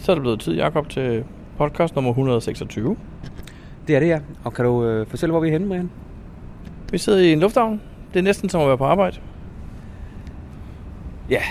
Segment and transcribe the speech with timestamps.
[0.00, 1.24] Så er det blevet tid, Jakob, til
[1.58, 2.96] podcast nummer 126.
[3.86, 4.20] Det er det, ja.
[4.44, 5.90] Og kan du øh, fortælle, hvor vi er henne, Brian?
[6.92, 7.80] Vi sidder i en lufthavn.
[8.12, 9.16] Det er næsten som at være på arbejde.
[11.30, 11.42] Ja,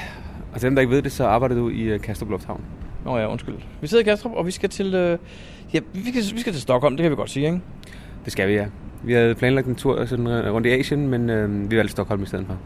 [0.53, 2.61] og til dem, der ikke ved det, så arbejder du i øh, Kastrup Lufthavn.
[3.05, 3.55] Nå ja, undskyld.
[3.81, 4.95] Vi sidder i Kastrup, og vi skal til...
[4.95, 5.17] Øh,
[5.73, 7.61] ja, vi skal, vi skal til Stockholm, det kan vi godt sige, ikke?
[8.25, 8.65] Det skal vi, ja.
[9.03, 12.23] Vi havde planlagt en tur sådan, øh, rundt i Asien, men øh, vi valgte Stockholm
[12.23, 12.57] i stedet for.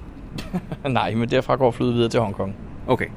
[0.90, 2.56] Nej, men derfra går flyet videre til Hongkong.
[2.88, 3.08] Okay.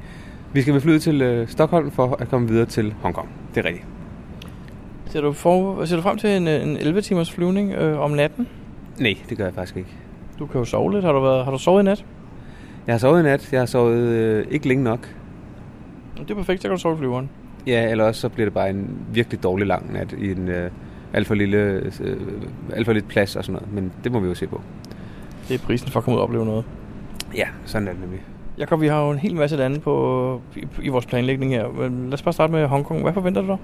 [0.56, 3.28] Vi skal flyet til øh, Stockholm for at komme videre til Hongkong.
[3.54, 3.86] Det er rigtigt.
[5.06, 8.48] Ser du, for, ser du frem til en, en 11 timers flyvning øh, om natten?
[9.00, 9.90] Nej, det gør jeg faktisk ikke.
[10.38, 11.04] Du kan jo sove lidt.
[11.04, 12.04] Har du, været, har du sovet i nat?
[12.86, 13.52] Jeg har sovet i nat.
[13.52, 15.14] Jeg har sovet øh, ikke længe nok.
[16.18, 17.30] Det er perfekt, så kan du sove i flyveren.
[17.66, 20.70] Ja, eller også så bliver det bare en virkelig dårlig lang nat i en øh,
[21.12, 22.16] alt for lille, øh,
[22.72, 23.74] alt for lidt plads og sådan noget.
[23.74, 24.60] Men det må vi jo se på.
[25.48, 26.64] Det er prisen for at komme ud og opleve noget.
[27.34, 28.20] Ja, sådan er det nemlig.
[28.58, 31.68] Jakob, vi har jo en hel masse lande på, i, i vores planlægning her.
[31.68, 33.02] Men lad os bare starte med Hongkong.
[33.02, 33.58] Hvad forventer du dig?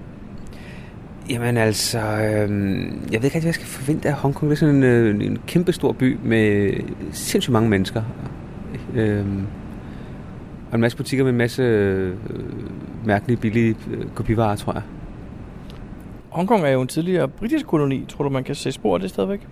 [1.29, 2.49] Jamen altså, øh,
[3.11, 4.49] jeg ved ikke hvad jeg skal forvente af Hongkong.
[4.49, 6.73] Det er sådan en, øh, en kæmpe stor by med
[7.11, 8.01] sindssygt mange mennesker.
[8.93, 9.25] Øh,
[10.71, 12.15] og en masse butikker med en masse øh,
[13.05, 14.83] mærkelige, billige øh, kopivarer, tror jeg.
[16.29, 18.05] Hongkong er jo en tidligere britisk koloni.
[18.09, 19.47] Tror du, man kan se spor af det stadigvæk?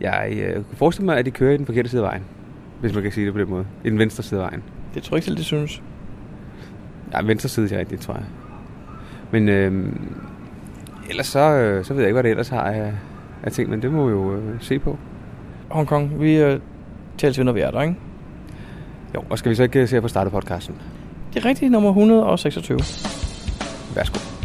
[0.00, 2.22] Jeg øh, kunne forestille mig, at de kører i den forkerte side af vejen.
[2.80, 3.66] Hvis man kan sige det på den måde.
[3.84, 4.62] I den venstre side af vejen.
[4.94, 5.82] Det tror jeg ikke selv, det synes.
[7.12, 8.24] Ja, venstre side er rigtigt, tror jeg.
[9.30, 9.92] Men øh,
[11.10, 12.92] ellers så, øh, så ved jeg ikke, hvad det ellers har af,
[13.42, 14.98] af ting, men det må vi jo øh, se på.
[15.68, 16.60] Hongkong, vi øh,
[17.18, 17.96] tales ved, når vi er der, ikke?
[19.14, 20.74] Jo, og skal vi så ikke se at få startet podcasten?
[21.34, 22.78] Det er rigtigt, nummer 126.
[23.94, 24.39] Værsgo.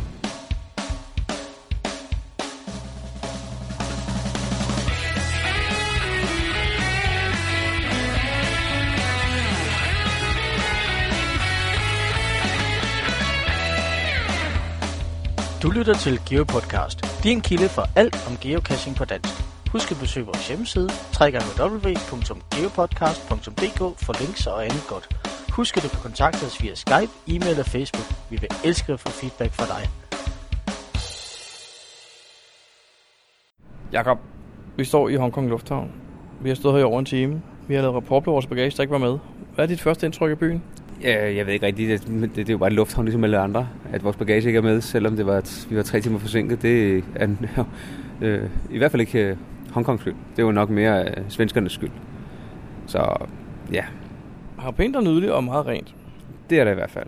[15.65, 19.33] Du lytter til GeoPodcast, din kilde for alt om geocaching på dansk.
[19.71, 20.89] Husk at besøge vores hjemmeside,
[21.21, 25.09] www.geopodcast.dk for links og andet godt.
[25.49, 28.05] Husk at du kan kontakte os via Skype, e-mail og Facebook.
[28.29, 29.89] Vi vil elske at få feedback fra dig.
[33.91, 34.19] Jakob,
[34.77, 35.91] vi står i Hongkong Lufthavn.
[36.41, 37.41] Vi har stået her i over en time.
[37.67, 39.17] Vi har lavet rapport på vores bagage, der ikke var med.
[39.55, 40.63] Hvad er dit første indtryk af byen?
[41.03, 42.01] Ja, jeg ved ikke rigtigt.
[42.07, 43.67] Det, det, det er jo bare et lufthavn, ligesom alle andre.
[43.91, 46.61] At vores bagage ikke er med, selvom det var, at vi var tre timer forsinket,
[46.61, 47.35] det er
[48.21, 49.37] øh, i hvert fald ikke øh,
[49.71, 50.13] Hongkongs skyld.
[50.35, 51.91] Det er jo nok mere øh, svenskernes skyld.
[52.87, 53.15] Så
[53.71, 53.83] ja,
[54.57, 55.95] Har pænt og nydeligt og meget rent.
[56.49, 57.07] det er det i hvert fald.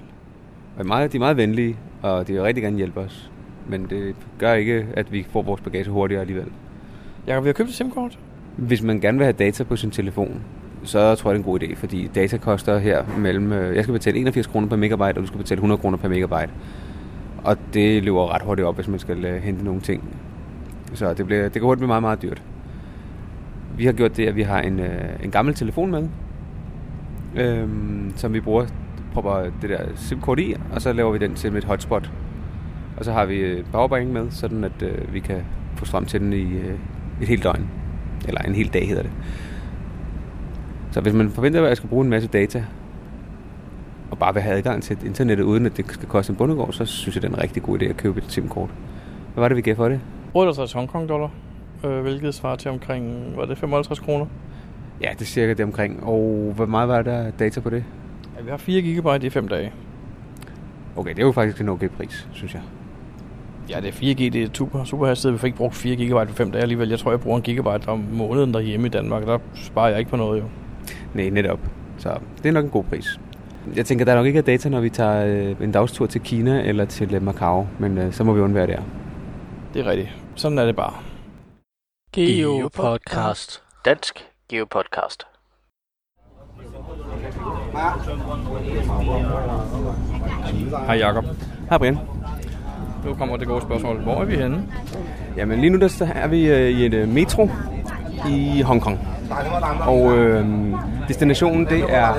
[0.77, 3.31] Og meget, de er meget venlige, og de vil rigtig gerne hjælpe os.
[3.69, 6.47] Men det gør ikke, at vi får vores bagage hurtigere alligevel.
[7.27, 8.19] Jakob, vi har købt et SIM-kort.
[8.55, 10.41] Hvis man gerne vil have data på sin telefon,
[10.87, 13.51] så tror jeg, det er en god idé, fordi data koster her mellem...
[13.51, 16.09] Øh, jeg skal betale 81 kroner per megabyte, og du skal betale 100 kroner per
[16.09, 16.53] megabyte.
[17.43, 20.03] Og det løber ret hurtigt op, hvis man skal øh, hente nogle ting.
[20.93, 22.41] Så det, bliver, det kan hurtigt blive meget, meget dyrt.
[23.77, 26.07] Vi har gjort det, at vi har en, øh, en gammel telefon med,
[27.35, 28.65] øhm, som vi bruger,
[29.13, 32.11] propper det der SIM-kort i, og så laver vi den til med et hotspot.
[32.97, 35.41] Og så har vi powerbank med, sådan at øh, vi kan
[35.75, 36.79] få strøm til den i øh,
[37.21, 37.69] et helt døgn.
[38.27, 39.11] Eller en hel dag hedder det.
[40.97, 42.65] Så hvis man forventer, at jeg skal bruge en masse data,
[44.11, 46.85] og bare vil have adgang til internettet, uden at det skal koste en bundegård, så
[46.85, 48.69] synes jeg, det er en rigtig god idé at købe et SIM-kort.
[49.33, 49.99] Hvad var det, vi gav for det?
[50.33, 51.29] 68 Hongkong dollar,
[51.85, 54.25] øh, hvilket svarer til omkring, hvad er det, 55 kroner?
[55.01, 56.03] Ja, det er cirka det omkring.
[56.03, 57.83] Og hvor meget var der data på det?
[58.37, 59.73] Ja, vi har 4 gigabyte i 5 dage.
[60.95, 62.61] Okay, det er jo faktisk en okay pris, synes jeg.
[63.69, 65.31] Ja, det er 4G, det er super, super hastighed.
[65.33, 66.89] Vi fik ikke brugt 4 gigabyte på 5 dage alligevel.
[66.89, 69.25] Jeg tror, jeg bruger en gigabyte om måneden derhjemme i Danmark.
[69.25, 70.45] Der sparer jeg ikke på noget jo.
[71.13, 71.59] Nej, netop.
[71.97, 73.19] Så det er nok en god pris.
[73.75, 76.21] Jeg tænker, der er nok ikke er data, når vi tager øh, en dagstur til
[76.21, 78.81] Kina eller til øh, Macau, men øh, så må vi undvære der.
[79.73, 80.09] Det er rigtigt.
[80.35, 80.93] Sådan er det bare.
[82.13, 83.63] GeoPodcast.
[83.85, 85.23] Dansk GeoPodcast.
[90.85, 91.25] Hej Jakob.
[91.69, 91.97] Hej Brian.
[93.05, 93.97] Nu kommer det gode spørgsmål.
[94.01, 94.63] Hvor er vi henne?
[95.37, 96.39] Jamen lige nu der er vi
[96.71, 97.49] i et metro
[98.29, 98.99] i Hongkong.
[99.81, 100.45] Og øh,
[101.07, 102.13] destinationen det er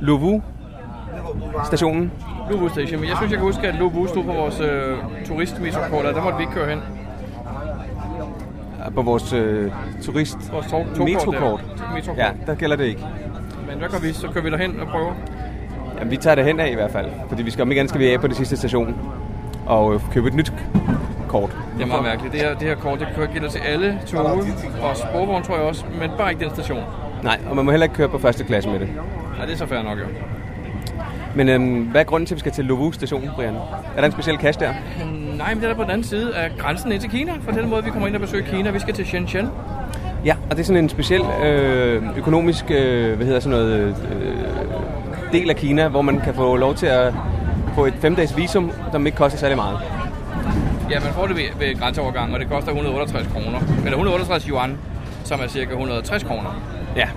[0.00, 0.42] Luwu
[1.64, 2.12] stationen.
[2.50, 3.00] Lubu Station.
[3.00, 4.96] Men jeg synes, jeg kan huske, at Lubu stod på vores øh,
[5.26, 6.78] turistmetrokort, og der måtte vi ikke køre hen.
[8.94, 9.72] På vores øh,
[10.02, 11.64] turist Vores tog, togkort metrokort.
[11.78, 11.94] Der.
[11.94, 12.18] Metrokort.
[12.18, 13.04] Ja, der gælder det ikke.
[13.68, 14.12] Men hvad gør vi?
[14.12, 15.12] Så kører vi derhen og prøver.
[15.98, 17.10] Jamen, vi tager det hen af i hvert fald.
[17.28, 18.96] Fordi vi skal om ikke andet skal vi af på det sidste station.
[19.66, 20.52] Og øh, købe et nyt
[21.28, 21.50] kort.
[21.76, 22.32] Det er meget mærkeligt.
[22.32, 24.24] Det her, det her kort, det kører- gælder til alle tog
[24.82, 26.82] og sporvogn, tror jeg også, men bare ikke den station.
[27.22, 28.88] Nej, og man må heller ikke køre på første klasse med det.
[29.36, 30.04] Nej, det er så fair nok, jo.
[31.34, 33.54] Men øhm, hvad er grunden til, at vi skal til Lovu station, Brian?
[33.96, 34.72] Er der en speciel cash der?
[35.38, 37.32] Nej, men det er der på den anden side af grænsen ind til Kina.
[37.40, 38.70] For den måde, vi kommer ind og besøger Kina.
[38.70, 39.48] Vi skal til Shenzhen.
[40.24, 43.94] Ja, og det er sådan en speciel øh, økonomisk øh, hvad hedder sådan noget, øh,
[45.32, 47.14] del af Kina, hvor man kan få lov til at
[47.74, 49.78] få et femdages visum, som ikke koster særlig meget.
[50.90, 53.58] Ja, man får det ved, ved grænseovergang, og det koster 168 kroner.
[53.78, 54.76] Eller 168 yuan,
[55.24, 56.60] som er cirka 160 kroner.
[56.96, 57.08] Ja.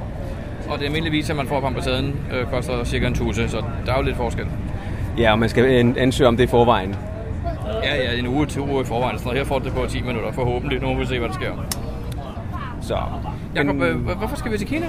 [0.69, 3.93] Og det almindelige visa, man får på ambassaden, øh, koster cirka en tusind, så der
[3.93, 4.45] er jo lidt forskel.
[5.17, 6.95] Ja, og man skal an- ansøge om det i forvejen.
[7.83, 9.19] Ja, ja, en uge, to uger i forvejen.
[9.19, 10.81] Så her får det på 10 minutter, forhåbentlig.
[10.81, 11.51] Nu må vi se, hvad der sker.
[12.81, 12.97] Så.
[13.55, 14.85] Jakob, Men- øh, hvorfor skal vi til Kina?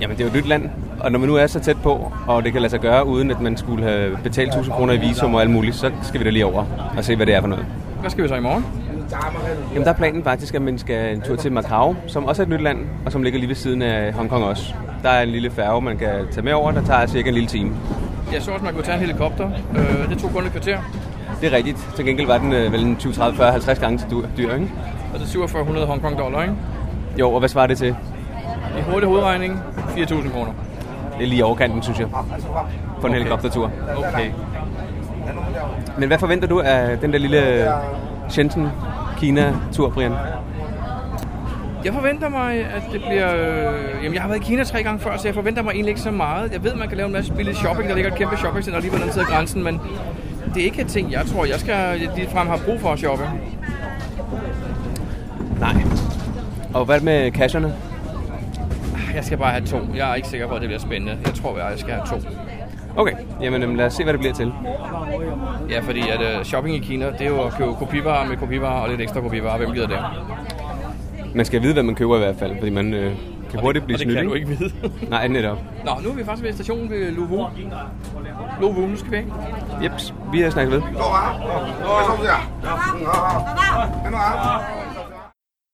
[0.00, 0.70] Jamen, det er jo et nyt land,
[1.00, 3.30] og når man nu er så tæt på, og det kan lade sig gøre, uden
[3.30, 6.24] at man skulle have betalt 1000 kroner i visum og alt muligt, så skal vi
[6.24, 6.64] da lige over
[6.96, 7.66] og se, hvad det er for noget.
[8.06, 8.64] Hvad skal vi så i morgen?
[9.72, 12.46] Jamen, der er planen faktisk, at man skal en tur til Macau, som også er
[12.46, 14.74] et nyt land, og som ligger lige ved siden af Hongkong også.
[15.02, 17.48] Der er en lille færge, man kan tage med over, der tager cirka en lille
[17.48, 17.70] time.
[18.32, 19.50] Jeg så også, man kunne tage en helikopter.
[19.76, 20.78] Øh, det tog kun et kvarter.
[21.40, 21.88] Det er rigtigt.
[21.96, 24.06] Til gengæld var den øh, vel en 20, 30, 40, 50 gange så
[24.36, 24.70] dyr, ikke?
[25.14, 26.54] Og det er 4700 Hongkong dollar, ikke?
[27.18, 27.96] Jo, og hvad svarer det til?
[28.78, 29.60] I hurtig hovedregning,
[29.96, 30.52] 4.000 kroner.
[31.18, 32.08] Det er lige overkanten, synes jeg.
[32.10, 33.14] For en Okay.
[33.14, 33.70] helikoptertur.
[33.96, 34.30] Okay.
[35.98, 37.72] Men hvad forventer du af den der lille
[38.28, 40.12] Shenzhen-Kina-tur, Brian?
[41.84, 43.34] Jeg forventer mig, at det bliver...
[43.34, 45.90] Øh, jamen, jeg har været i Kina tre gange før, så jeg forventer mig egentlig
[45.90, 46.52] ikke så meget.
[46.52, 47.88] Jeg ved, man kan lave en masse billig shopping.
[47.88, 49.80] Der ligger et kæmpe shoppingcenter lige på den anden side af grænsen, men
[50.54, 52.98] det er ikke et ting, jeg tror, jeg skal lige frem have brug for at
[52.98, 53.24] shoppe.
[55.60, 55.74] Nej.
[56.74, 57.74] Og hvad med casherne?
[59.14, 59.78] Jeg skal bare have to.
[59.96, 61.18] Jeg er ikke sikker på, at det bliver spændende.
[61.26, 62.28] Jeg tror, jeg skal have to.
[62.96, 64.52] Okay, jamen øhm, lad os se, hvad det bliver til.
[65.70, 68.80] Ja, fordi at uh, shopping i Kina, det er jo at købe kopivarer med kopivarer
[68.80, 69.56] og lidt ekstra kopivarer.
[69.58, 69.98] Hvem gider det?
[71.34, 73.16] Man skal vide, hvad man køber i hvert fald, fordi man øh,
[73.50, 74.18] kan hurtigt blive og det snydt.
[74.18, 74.72] kan du ikke vide.
[75.10, 75.58] Nej, netop.
[75.84, 77.46] Nå, nu er vi faktisk ved stationen ved Luvu.
[78.60, 79.32] Luvu, nu skal vi ind.
[79.82, 80.82] Jeps, vi har snakket ved.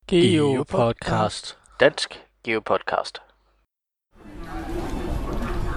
[0.09, 1.59] Geopodcast.
[1.81, 3.23] Dansk Geopodcast.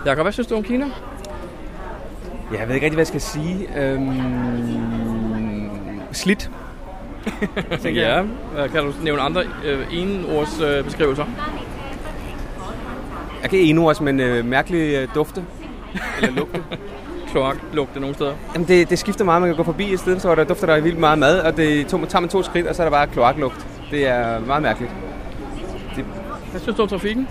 [0.05, 0.85] Jakob, hvad synes du om Kina?
[2.53, 3.67] Ja, jeg ved ikke rigtig, hvad jeg skal sige.
[3.81, 5.69] Øhm,
[6.11, 6.51] slidt.
[7.85, 8.23] Ja.
[8.71, 11.25] Kan du nævne andre øh, enords øh, beskrivelser?
[13.41, 15.43] Jeg kan ikke også, men øh, mærkelige øh, dufte.
[16.21, 16.63] Eller lugte.
[17.31, 18.33] Kloak lugte nogle steder.
[18.53, 19.41] Jamen, det, det skifter meget.
[19.41, 21.57] Man kan gå forbi et sted, så er der dufter der vildt meget mad, og
[21.57, 23.67] det to, tager man to skridt, og så er der bare kloaklugt.
[23.91, 24.91] Det er meget mærkeligt.
[25.95, 26.05] Det,
[26.51, 27.27] Hvad synes du om trafikken?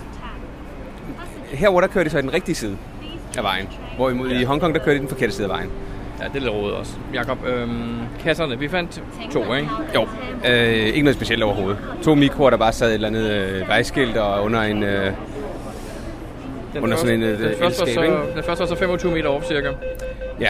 [1.51, 2.77] herover der kører de så i den rigtige side
[3.37, 3.67] af vejen.
[3.95, 4.39] Hvorimod ja.
[4.39, 5.69] i Hongkong, der kører de i den forkerte side af vejen.
[6.19, 6.93] Ja, det er lidt rodet også.
[7.13, 9.69] Jakob, øhm, kasserne, vi fandt to, ikke?
[9.95, 10.07] Jo,
[10.47, 11.77] øh, ikke noget specielt overhovedet.
[12.03, 14.83] To mikroer, der bare sad et eller andet øh, vejskilt og under en...
[14.83, 15.11] Øh,
[16.73, 18.15] Den Under sådan en, øh, den, første elskab, så, ikke?
[18.35, 19.71] den første var så 25 meter op, cirka.
[20.39, 20.49] ja.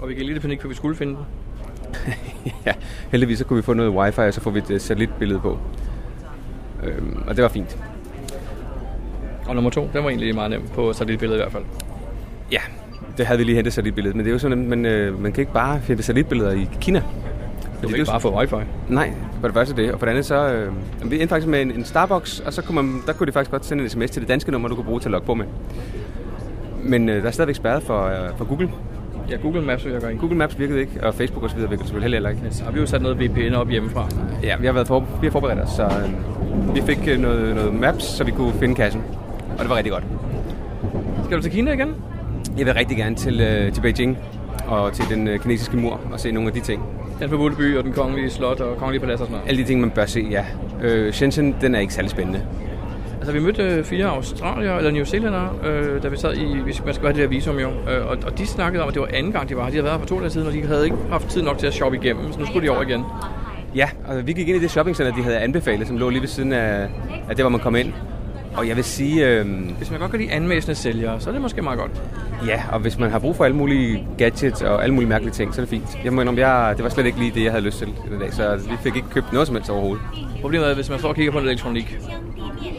[0.00, 1.24] Og vi gik lidt i panik, for vi skulle finde den.
[2.66, 2.72] ja,
[3.10, 5.58] heldigvis så kunne vi få noget wifi, og så får vi et øh, satellitbillede på.
[6.84, 7.78] Øhm, og det var fint.
[9.46, 11.64] Og nummer to, den var egentlig meget nem på satellitbilledet i hvert fald.
[12.52, 12.60] Ja,
[13.18, 15.32] det havde vi lige hentet satellitbilledet, men det er jo sådan, at man, øh, man
[15.32, 16.98] kan ikke bare finde satellitbilleder i Kina.
[17.00, 18.54] Du kan det ikke bare få wifi.
[18.88, 20.52] Nej, for det første det, og for det andet så...
[20.52, 20.72] Øh,
[21.10, 23.50] vi endte faktisk med en, en Starbucks, og så kunne man, der kunne de faktisk
[23.50, 25.34] godt sende en sms til det danske nummer, du kunne bruge til at logge på
[25.34, 25.44] med.
[26.82, 28.70] Men øh, der er stadigvæk spærret for, øh, for Google.
[29.30, 30.20] Ja, Google Maps virker ikke.
[30.20, 31.58] Google Maps virkede ikke, og Facebook osv.
[31.58, 32.42] virkede selvfølgelig heller ikke.
[32.50, 34.08] Så har vi jo sat noget VPN op hjemmefra.
[34.42, 37.54] Ja, vi har, været for, vi har forberedt os, så øh, vi fik øh, noget,
[37.54, 39.02] noget maps, så vi kunne finde kassen.
[39.52, 40.04] Og det var rigtig godt.
[41.24, 41.94] Skal du til Kina igen?
[42.58, 44.18] Jeg vil rigtig gerne til, øh, til Beijing
[44.66, 46.82] og til den øh, kinesiske mur og se nogle af de ting.
[47.20, 49.48] Den forbudte by og den kongelige slot og kongelige palads og sådan noget.
[49.48, 50.44] Alle de ting, man bør se, ja.
[50.82, 52.42] Øh, Shenzhen, den er ikke særlig spændende.
[53.16, 56.84] Altså, vi mødte øh, fire australier eller New Zealandere, øh, da vi sad i, hvis
[56.84, 59.02] man skulle have det her visum jo, øh, og, og de snakkede om, at det
[59.02, 59.70] var anden gang, de var her.
[59.70, 61.58] De havde været her for to dage siden, og de havde ikke haft tid nok
[61.58, 63.04] til at shoppe igennem, så nu skulle de over igen.
[63.74, 66.28] Ja, og vi gik ind i det shoppingcenter, de havde anbefalet, som lå lige ved
[66.28, 66.88] siden af,
[67.28, 67.92] af det, hvor man kom ind.
[68.56, 69.46] Og jeg vil sige, øh,
[69.78, 71.90] Hvis man godt kan lide anmæsende sælgere, så er det måske meget godt.
[72.46, 75.54] ja, og hvis man har brug for alle mulige gadgets og alle mulige mærkelige ting,
[75.54, 75.98] så er det fint.
[76.04, 78.32] Jeg indrømme, jeg, det var slet ikke lige det, jeg havde lyst til i dag,
[78.32, 80.04] så vi fik ikke købt noget som helst overhovedet.
[80.40, 81.98] Problemet er, at hvis man står og kigger på noget elektronik,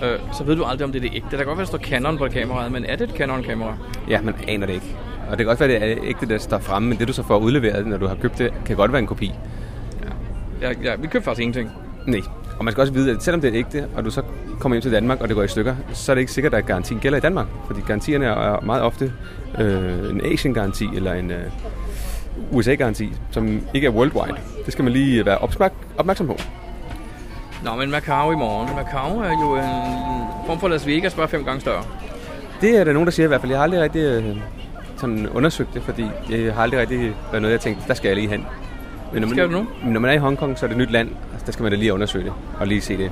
[0.04, 1.28] øh, så ved du aldrig, om det er det ægte.
[1.32, 3.78] Der kan godt være, at der står Canon på kameraet, men er det et Canon-kamera?
[4.10, 4.96] Ja, man aner det ikke.
[5.30, 7.24] Og det kan også være, det er det, der står fremme, men det du så
[7.24, 9.32] får udleveret, når du har købt det, kan godt være en kopi.
[10.62, 11.70] Ja, ja vi købte faktisk ingenting.
[12.08, 12.22] Nej.
[12.62, 14.22] Og man skal også vide, at selvom det er ægte, og du så
[14.60, 16.66] kommer hjem til Danmark, og det går i stykker, så er det ikke sikkert, at
[16.66, 17.48] garantien gælder i Danmark.
[17.68, 19.14] Fordi garantierne er meget ofte
[19.60, 21.44] øh, en Asian-garanti eller en øh,
[22.52, 24.38] USA-garanti, som ikke er worldwide.
[24.66, 25.38] Det skal man lige være
[25.98, 26.38] opmærksom på.
[27.64, 28.70] Nå, men Macau i morgen.
[28.76, 31.84] Macau er jo en form for Las Vegas, bare fem gange større.
[32.62, 33.52] Det er der nogen, der siger i hvert fald.
[33.52, 34.38] Jeg har aldrig rigtig øh,
[34.98, 37.00] sådan undersøgt det, fordi det har aldrig rigtig
[37.32, 38.46] været noget, jeg tænkte, der skal jeg lige hen.
[39.14, 39.68] Men når man, Skal du nu?
[39.92, 41.72] Når man er i Hongkong, så er det et nyt land, altså, der skal man
[41.72, 43.12] da lige undersøge det og lige se det.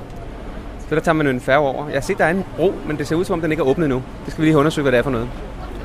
[0.88, 1.86] Så der tager man en færge over.
[1.86, 3.60] Jeg har set, der er en bro, men det ser ud som om, den ikke
[3.60, 4.02] er åbnet nu.
[4.24, 5.28] Det skal vi lige have undersøgt, hvad det er for noget.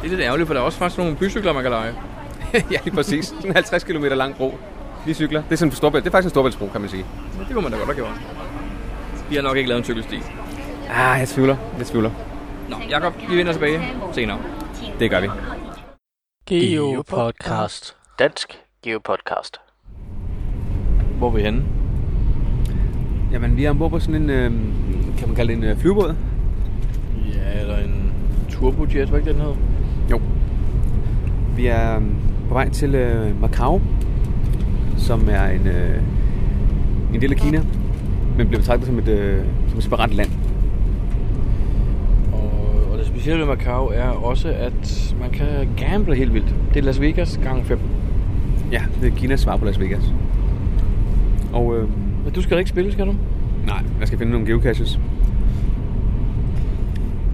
[0.01, 1.93] Det er lidt ærgerligt, for der er også faktisk nogle bycykler, man kan lege.
[2.71, 3.31] ja, lige præcis.
[3.31, 4.57] En 50 km lang bro.
[5.05, 5.41] Vi cykler.
[5.43, 6.03] Det er sådan en storbælt.
[6.03, 7.05] Det er faktisk en storbæltsbro, kan man sige.
[7.39, 8.11] Ja, det kunne man da godt have gjort.
[9.29, 10.15] Vi har nok ikke lavet en cykelsti.
[10.89, 11.55] Ah, jeg tvivler.
[11.77, 12.11] Jeg tvivler.
[12.69, 13.81] Nå, Jakob, vi vender tilbage
[14.13, 14.39] senere.
[14.99, 15.29] Det gør vi.
[16.47, 17.95] Geopodcast.
[18.19, 19.64] Dansk Geopodcast.
[21.17, 21.63] Hvor er vi henne?
[23.31, 24.51] Jamen, vi er ombord på sådan en, øh,
[25.17, 26.15] kan man kalde det en øh, flyvebåd?
[27.33, 28.11] Ja, eller en
[28.49, 29.53] turbojet, hvad ikke den hed?
[30.11, 30.19] Jo.
[31.55, 32.01] Vi er øh,
[32.47, 33.81] på vej til øh, Macau,
[34.97, 36.01] som er en, øh,
[37.13, 37.61] en del af Kina,
[38.37, 40.29] men bliver betragtet som et, øh, som et separat land.
[42.33, 46.55] Og, og det specielle ved Macau er også, at man kan gamble helt vildt.
[46.73, 47.79] Det er Las Vegas gang 5.
[48.71, 50.13] Ja, det er Kinas svar på Las Vegas.
[51.55, 51.89] Og øh,
[52.23, 53.15] Men du skal da ikke spille, skal du?
[53.65, 54.99] nej, jeg skal finde nogle geocaches.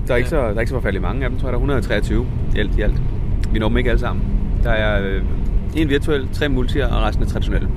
[0.08, 1.54] Der er, ikke så, der er ikke så forfærdeligt mange af dem, tror jeg.
[1.54, 2.26] Der er 123
[2.56, 3.02] i alt i alt.
[3.54, 4.26] Vi når dem ikke alle sammen.
[4.64, 5.24] Der er øh,
[5.76, 7.70] en virtuel, tre multier og resten er traditionelle.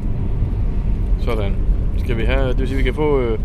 [1.21, 1.57] Sådan.
[1.99, 3.39] Skal vi have, det vil sige, vi kan få øh,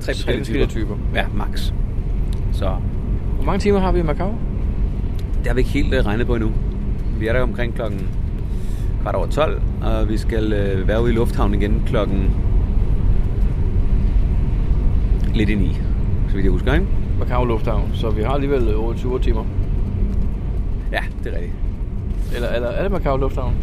[0.00, 0.94] Tre forskellige typer.
[1.14, 1.72] Ja, max.
[2.52, 2.76] Så
[3.34, 4.34] Hvor mange timer har vi i Macau?
[5.38, 6.52] det har vi ikke helt øh, regnet på endnu.
[7.18, 8.08] Vi er der omkring klokken
[9.06, 12.30] kvart over 12, og vi skal øh, være ude i lufthavnen igen klokken
[15.34, 15.74] lidt i 9,
[16.28, 16.86] så vidt jeg husker, ikke?
[17.18, 19.44] Macau Lufthavn, så vi har alligevel øh, 28 timer.
[20.92, 21.54] Ja, det er rigtigt.
[22.34, 23.54] Eller, eller er det Macau Lufthavn?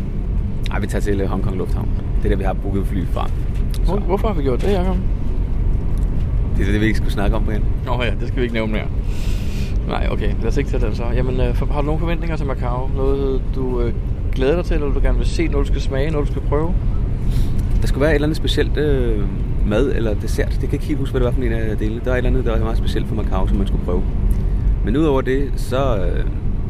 [0.71, 1.89] Ej, vi tager til øh, Hong Kong Lufthavn.
[2.17, 3.29] Det er der, vi har booket fly fra.
[3.85, 4.95] Hvor, hvorfor har vi gjort det, Jacob?
[6.57, 7.63] Det er det, vi ikke skulle snakke om, Brian.
[7.85, 8.85] Nå ja, det skal vi ikke nævne mere.
[9.87, 10.33] Nej, okay.
[10.41, 11.03] Lad os ikke tage den så.
[11.15, 12.89] Jamen, øh, for- har du nogle forventninger til Macau?
[12.95, 13.93] Noget, du øh,
[14.35, 16.47] glæder dig til, eller du gerne vil se, noget du skal smage, noget du skal
[16.47, 16.73] prøve?
[17.81, 19.23] Der skulle være et eller andet specielt øh,
[19.67, 20.49] mad eller dessert.
[20.49, 21.99] Det kan jeg ikke helt huske, hvad det var for en af delene.
[21.99, 24.03] Der var et eller andet, der var meget specielt for Macau, som man skulle prøve.
[24.85, 25.97] Men udover det, så...
[25.97, 26.25] Øh,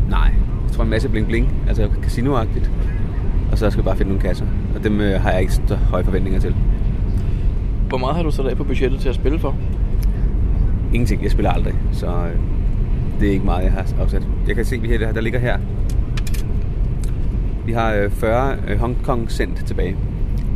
[0.09, 0.33] nej.
[0.67, 1.47] Jeg tror en masse bling-bling.
[1.67, 2.71] Altså casinoagtigt.
[3.51, 4.45] Og så skal vi bare finde nogle kasser.
[4.75, 6.55] Og dem øh, har jeg ikke så høje forventninger til.
[7.87, 9.55] Hvor meget har du sat af på budgettet til at spille for?
[10.93, 11.23] Ingenting.
[11.23, 11.73] Jeg spiller aldrig.
[11.91, 12.39] Så øh,
[13.19, 14.27] det er ikke meget, jeg har afsat.
[14.47, 15.57] Jeg kan se, vi her, der ligger her.
[17.65, 19.95] Vi har øh, 40 øh, Hong Kong cent tilbage.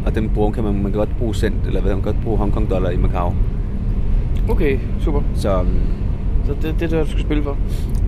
[0.06, 2.24] Og dem bruger, kan man, man kan godt bruge cent, eller hvad man kan godt
[2.24, 3.34] bruge Hong Kong dollar i Macau.
[4.50, 5.22] Okay, super.
[5.36, 5.80] Så øhm,
[6.46, 7.58] Så det, det er det, du skal spille for.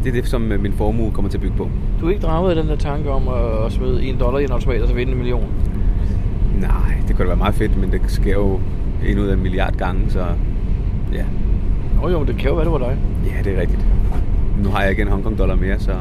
[0.03, 1.69] det er det, som øh, min formue kommer til at bygge på.
[2.01, 3.27] Du er ikke draget af den der tanke om
[3.65, 5.45] at, smide en dollar i en automat og så vinde en million?
[6.59, 6.69] Nej,
[7.07, 8.59] det kunne da være meget fedt, men det sker jo
[9.07, 10.25] en ud af en milliard gange, så
[11.13, 11.23] ja.
[12.01, 12.97] Nå jo, det kan jo være, det var dig.
[13.25, 13.85] Ja, det er rigtigt.
[14.63, 15.91] Nu har jeg ikke en Hong Kong dollar mere, så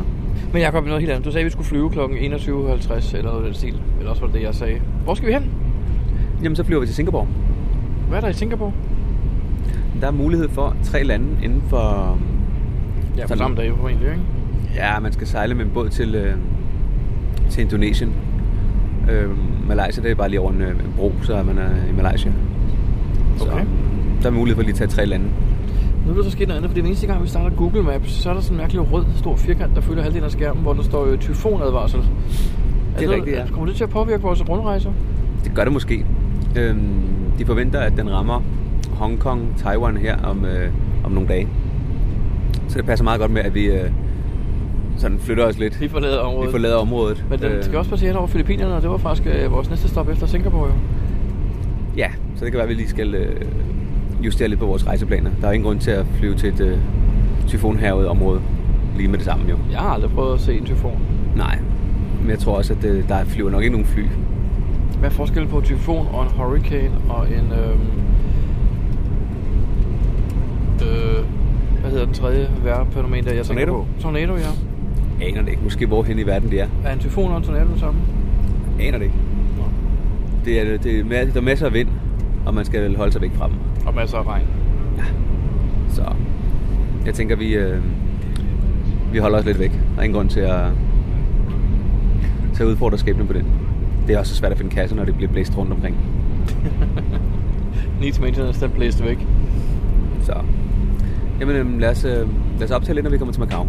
[0.52, 1.24] Men Jacob, noget helt andet.
[1.24, 1.98] Du sagde, at vi skulle flyve kl.
[1.98, 3.74] 21.50 eller noget den stil.
[3.98, 4.80] Eller også var det det, jeg sagde.
[5.04, 5.50] Hvor skal vi hen?
[6.42, 7.26] Jamen, så flyver vi til Singapore.
[8.08, 8.72] Hvad er der i Singapore?
[10.00, 12.18] Der er mulighed for tre lande inden for...
[13.16, 13.38] Ja, på Sådan.
[13.38, 14.20] samme dag formentlig, ikke?
[14.74, 16.34] Ja, man skal sejle med en båd til, øh,
[17.50, 18.12] til Indonesien.
[19.10, 19.30] Øh,
[19.68, 21.92] Malaysia, det er bare lige over en, øh, en bro, så er man øh, i
[22.02, 22.32] Malaysia.
[23.36, 23.64] Så Okay.
[24.22, 25.26] der er mulighed for lige at tage tre lande.
[26.08, 28.10] Nu er der så sket noget andet, fordi hver eneste gang, vi starter Google Maps,
[28.10, 30.72] så er der sådan en mærkelig rød stor firkant, der fylder halvdelen af skærmen, hvor
[30.72, 32.00] der står øh, tyfonadvarsel.
[32.98, 33.46] Det er rigtigt, ja.
[33.50, 34.92] Kommer det til at påvirke vores rundrejser?
[35.44, 36.06] Det gør det måske.
[36.56, 37.02] Øhm,
[37.38, 38.42] de forventer, at den rammer
[38.96, 40.72] Hong Kong, Taiwan her om, øh,
[41.04, 41.48] om nogle dage.
[42.68, 43.90] Så det passer meget godt med, at vi øh,
[44.96, 45.80] sådan flytter os lidt.
[45.80, 46.46] Vi forlader området.
[46.46, 47.24] Vi forlader området.
[47.30, 49.88] Men den Øh, skal også passere over Filippinerne, og det var faktisk øh, vores næste
[49.88, 50.74] stop efter Singapore jo.
[51.96, 53.40] Ja, så det kan være, at vi lige skal øh,
[54.24, 55.30] justere lidt på vores rejseplaner.
[55.40, 56.78] Der er ingen grund til at flyve til et øh,
[57.46, 58.40] tyfonhærget område
[58.96, 59.56] lige med det samme jo.
[59.70, 60.98] Jeg har aldrig prøvet at se en tyfon.
[61.36, 61.58] Nej,
[62.20, 64.04] men jeg tror også, at øh, der flyver nok ikke nogen fly.
[64.98, 67.52] Hvad er forskellen på en tyfon og en hurricane og en...
[67.52, 67.70] Øh,
[70.82, 71.24] øh,
[71.80, 73.84] hvad hedder den tredje vejrfænomen, der jeg tænker Tornado?
[73.84, 74.00] på?
[74.00, 74.48] Tornado, ja.
[75.26, 75.62] Aner det ikke.
[75.62, 76.66] Måske hvorhen i verden det er.
[76.84, 78.00] Er en tyfon og en tornado det samme?
[78.80, 79.16] Aner det ikke.
[79.58, 79.64] Nå.
[80.44, 81.88] Det er, det er, der er masser af vind,
[82.46, 83.54] og man skal holde sig væk fra dem.
[83.88, 84.46] Og masser af regn.
[85.88, 86.14] Så
[87.06, 87.82] jeg tænker, vi, øh,
[89.12, 89.70] vi holder os lidt væk.
[89.70, 90.66] Der er ingen grund til at,
[92.54, 93.52] til at udfordre skæbnen på den.
[94.06, 95.96] Det er også svært at finde kasser, når det bliver blæst rundt omkring.
[98.00, 99.18] Needs maintenance, den blæste væk.
[100.22, 100.44] Så
[101.40, 102.28] jamen, øh, lad, os, øh,
[102.58, 103.68] lad os optage lidt, når vi kommer til Macau.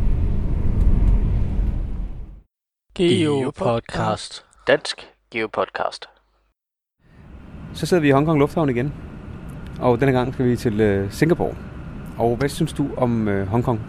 [2.96, 4.46] Geopodcast.
[4.68, 6.06] Dansk Geopodcast.
[7.74, 8.94] Så sidder vi i Hongkong Lufthavn igen.
[9.80, 11.54] Og denne gang skal vi til øh, Singapore.
[12.18, 13.82] Og hvad synes du om øh, Hongkong?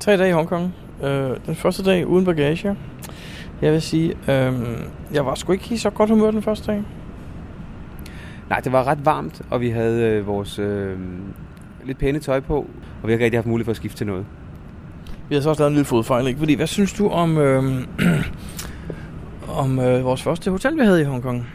[0.00, 0.74] Tre dage i Hongkong.
[1.02, 2.76] Øh, den første dag uden bagage.
[3.62, 4.52] Jeg vil sige, øh,
[5.12, 6.84] jeg var sgu ikke i så godt humør den første dag.
[8.50, 10.96] Nej, det var ret varmt, og vi havde øh, vores øh,
[11.84, 12.56] lidt pæne tøj på,
[13.02, 14.26] og vi har ikke rigtig haft mulighed for at skifte til noget.
[15.28, 16.38] Vi har så også lavet en lille fodfejl, ikke?
[16.38, 17.64] Fordi, hvad synes du om, øh,
[19.62, 21.46] om øh, vores første hotel, vi havde i Hongkong?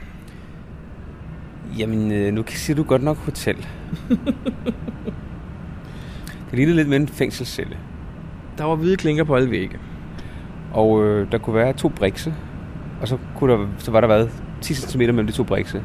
[1.77, 3.67] Jamen, øh, nu siger du godt nok hotel.
[6.49, 7.77] det lignede lidt med en fængselscelle.
[8.57, 9.77] Der var hvide klinker på alle vægge.
[10.73, 12.33] Og øh, der kunne være to brikse,
[13.01, 15.83] og så, kunne der, så var der været 10 cm mellem de to brikse.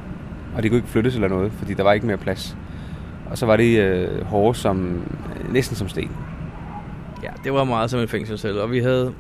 [0.55, 2.57] Og de kunne ikke flyttes eller noget, fordi der var ikke mere plads.
[3.31, 5.03] Og så var det øh, hårde som,
[5.37, 6.11] øh, næsten som sten.
[7.23, 9.15] Ja, det var meget som en fængselscelle, og vi havde,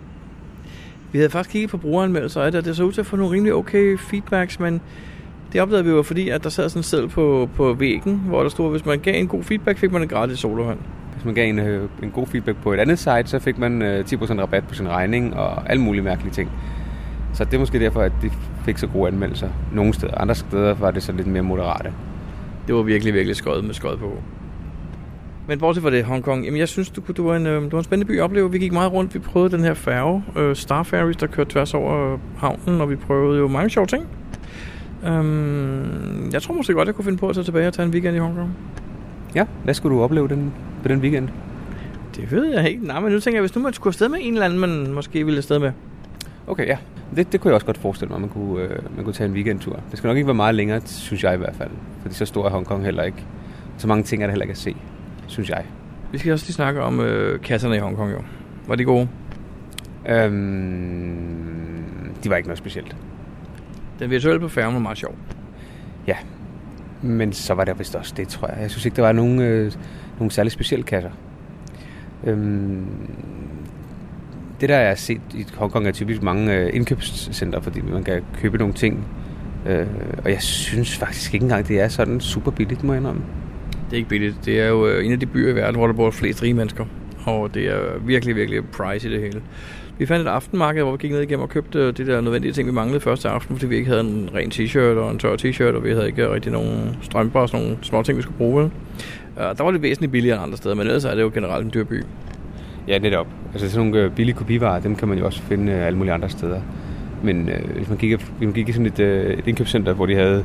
[1.12, 3.16] vi havde faktisk kigget på brugeranmeldelser af det, og det så ud til at få
[3.16, 4.80] nogle rimelig okay feedbacks, men
[5.52, 8.42] det opdagede vi jo, fordi at der sad sådan en seddel på, på væggen, hvor
[8.42, 10.78] der stod, at hvis man gav en god feedback, fik man en gratis solovand.
[11.14, 13.82] Hvis man gav en, øh, en god feedback på et andet site, så fik man
[13.82, 16.50] øh, 10% rabat på sin regning og alle mulige mærkelige ting.
[17.34, 18.30] Så det er måske derfor, at de
[18.64, 19.48] fik så gode anmeldelser.
[19.72, 20.14] Nogle steder.
[20.20, 21.92] Andre steder var det så lidt mere moderate.
[22.66, 24.12] Det var virkelig, virkelig skøjet med skøjet på.
[25.46, 27.78] Men bortset fra det, Hongkong, jamen jeg synes, du, du, var en, øh, du var
[27.78, 28.52] en spændende by at opleve.
[28.52, 31.74] Vi gik meget rundt, vi prøvede den her færge, øh, Star Ferries, der kørte tværs
[31.74, 34.06] over øh, havnen, og vi prøvede jo mange sjove ting.
[35.06, 37.92] Øhm, jeg tror måske godt, jeg kunne finde på at tage tilbage og tage en
[37.92, 38.50] weekend i Hongkong.
[39.34, 40.52] Ja, hvad skulle du opleve den,
[40.82, 41.28] på den weekend?
[42.16, 42.86] Det ved jeg ikke.
[42.86, 44.92] Nej, men nu tænker jeg, hvis nu man skulle afsted med en eller anden, man
[44.92, 45.72] måske ville afsted med.
[46.46, 46.76] Okay, ja.
[47.16, 49.28] Det, det kunne jeg også godt forestille mig, at man kunne, øh, man kunne tage
[49.28, 49.80] en weekendtur.
[49.90, 51.70] Det skal nok ikke være meget længere, synes jeg i hvert fald.
[52.02, 53.24] Fordi så stor er Hongkong heller ikke.
[53.76, 54.76] Så mange ting er der heller ikke at se,
[55.26, 55.64] synes jeg.
[56.12, 58.18] Vi skal også lige snakke om øh, kasserne i Hongkong, jo.
[58.66, 59.08] Var de gode?
[60.08, 62.96] Øhm, de var ikke noget specielt.
[63.98, 65.16] Den virtuelle på færgen var meget sjov.
[66.06, 66.16] Ja,
[67.02, 68.56] men så var der vist også det, tror jeg.
[68.60, 69.72] Jeg synes ikke, der var nogen, øh,
[70.18, 71.10] nogen særlig specielle kasser.
[72.24, 72.86] Øhm,
[74.60, 78.22] det der jeg har set i Hongkong er typisk mange øh, indkøbscenter, fordi man kan
[78.40, 79.06] købe nogle ting.
[79.66, 79.86] Øh,
[80.24, 83.22] og jeg synes faktisk ikke engang, det er sådan super billigt, må jeg indrømme.
[83.70, 84.36] Det er ikke billigt.
[84.44, 86.54] Det er jo øh, en af de byer i verden, hvor der bor flest rige
[86.54, 86.84] mennesker.
[87.24, 89.42] Og det er virkelig, virkelig price i det hele.
[89.98, 92.52] Vi fandt et aftenmarked, hvor vi gik ned igennem og købte øh, de der nødvendige
[92.52, 95.36] ting, vi manglede første aften, fordi vi ikke havde en ren t-shirt og en tør
[95.36, 98.38] t-shirt, og vi havde ikke rigtig nogen strømper og sådan nogle små ting, vi skulle
[98.38, 98.64] bruge.
[98.64, 98.70] Uh,
[99.36, 101.70] der var det væsentligt billigere end andre steder, men ellers er det jo generelt en
[101.74, 102.04] dyr by.
[102.88, 103.26] Ja, netop.
[103.52, 106.28] Altså sådan nogle øh, billige kopivarer, dem kan man jo også finde alle mulige andre
[106.28, 106.60] steder.
[107.22, 110.06] Men øh, hvis man gik, hvis man gik i sådan et, øh, et indkøbscenter, hvor
[110.06, 110.44] de havde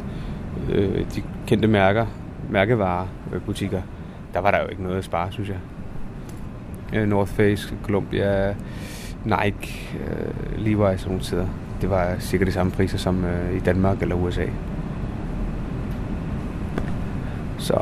[0.71, 2.05] øh, de kendte mærker,
[2.49, 3.81] mærkevarer, øh, butikker,
[4.33, 5.57] der var der jo ikke noget at spare, synes jeg.
[7.05, 8.55] North Face, Columbia,
[9.25, 11.47] Nike, øh, Levi's og nogle steder.
[11.81, 14.45] Det var sikkert de samme priser som øh, i Danmark eller USA.
[17.57, 17.81] Så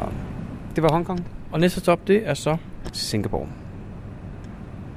[0.75, 1.25] det var Hongkong.
[1.51, 2.57] Og næste stop, det er så
[2.93, 3.47] Singapore.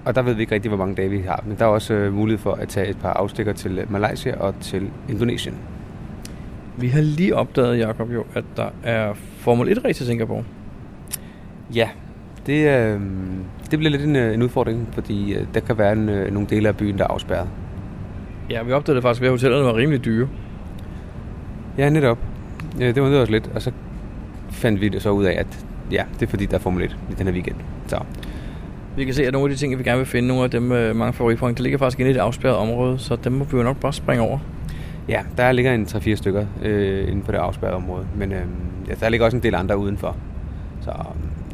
[0.05, 1.45] Og der ved vi ikke rigtig, hvor mange dage vi har.
[1.47, 4.39] Men der er også øh, mulighed for at tage et par afstikker til øh, Malaysia
[4.39, 5.55] og til Indonesien.
[6.77, 10.45] Vi har lige opdaget, Jacob, jo, at der er Formel 1-race i Singapore.
[11.75, 11.89] Ja,
[12.47, 13.01] det, øh,
[13.75, 16.49] det bliver lidt en, øh, en udfordring, fordi øh, der kan være en, øh, nogle
[16.51, 17.49] dele af byen, der er afspærret.
[18.51, 20.29] Ja, vi opdagede faktisk ved, at hotellerne var rimelig dyre.
[21.79, 22.19] Ja, netop.
[22.81, 23.73] Ja, det undrede os lidt, og så
[24.51, 26.97] fandt vi det så ud af, at ja, det er fordi, der er Formel 1
[27.11, 27.57] i den her weekend.
[27.87, 27.99] Så
[28.97, 30.63] Vi kan se, at nogle af de ting, vi gerne vil finde, nogle af dem
[30.97, 33.63] mange favoritpoint, det ligger faktisk inde i et afspærret område, så dem må vi jo
[33.63, 34.39] nok bare springe over.
[35.09, 38.43] ja, der ligger en 3-4 stykker øh, inde på det afspærrede område, men øh,
[38.89, 40.17] ja, der ligger også en del andre udenfor.
[40.81, 40.91] Så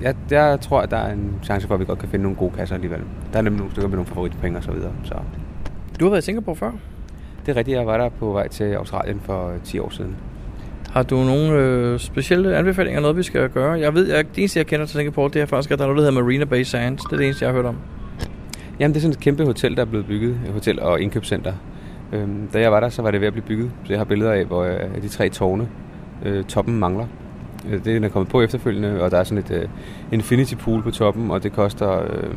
[0.03, 2.37] ja, jeg tror, at der er en chance for, at vi godt kan finde nogle
[2.37, 3.01] gode kasser alligevel.
[3.33, 4.93] Der er nemlig nogle stykker med nogle favoritpenge og så videre.
[5.05, 5.15] Så
[6.01, 6.71] Du har været i Singapore før.
[7.47, 10.17] det er rigtigt, jeg var der på vej til Australien for 10 år siden.
[10.91, 13.73] Har du nogle øh, specielle anbefalinger, noget vi skal gøre?
[13.73, 15.89] Jeg ved, jeg, det eneste jeg kender til Singapore, det er faktisk, at der er
[15.89, 17.03] noget, der hedder Marina Bay Sands.
[17.03, 17.77] Det er det eneste, jeg har hørt om.
[18.81, 20.31] Jamen, det er sådan et kæmpe hotel, der er blevet bygget.
[20.47, 21.53] Et hotel og indkøbscenter.
[22.13, 23.71] Øhm, da jeg var der, så var det ved at blive bygget.
[23.85, 25.69] Så jeg har billeder af, hvor øh, de tre tårne,
[26.25, 27.07] øh, toppen mangler.
[27.63, 29.69] Det er kommet på efterfølgende, og der er sådan et øh,
[30.13, 32.35] infinity pool på toppen, og det koster øh,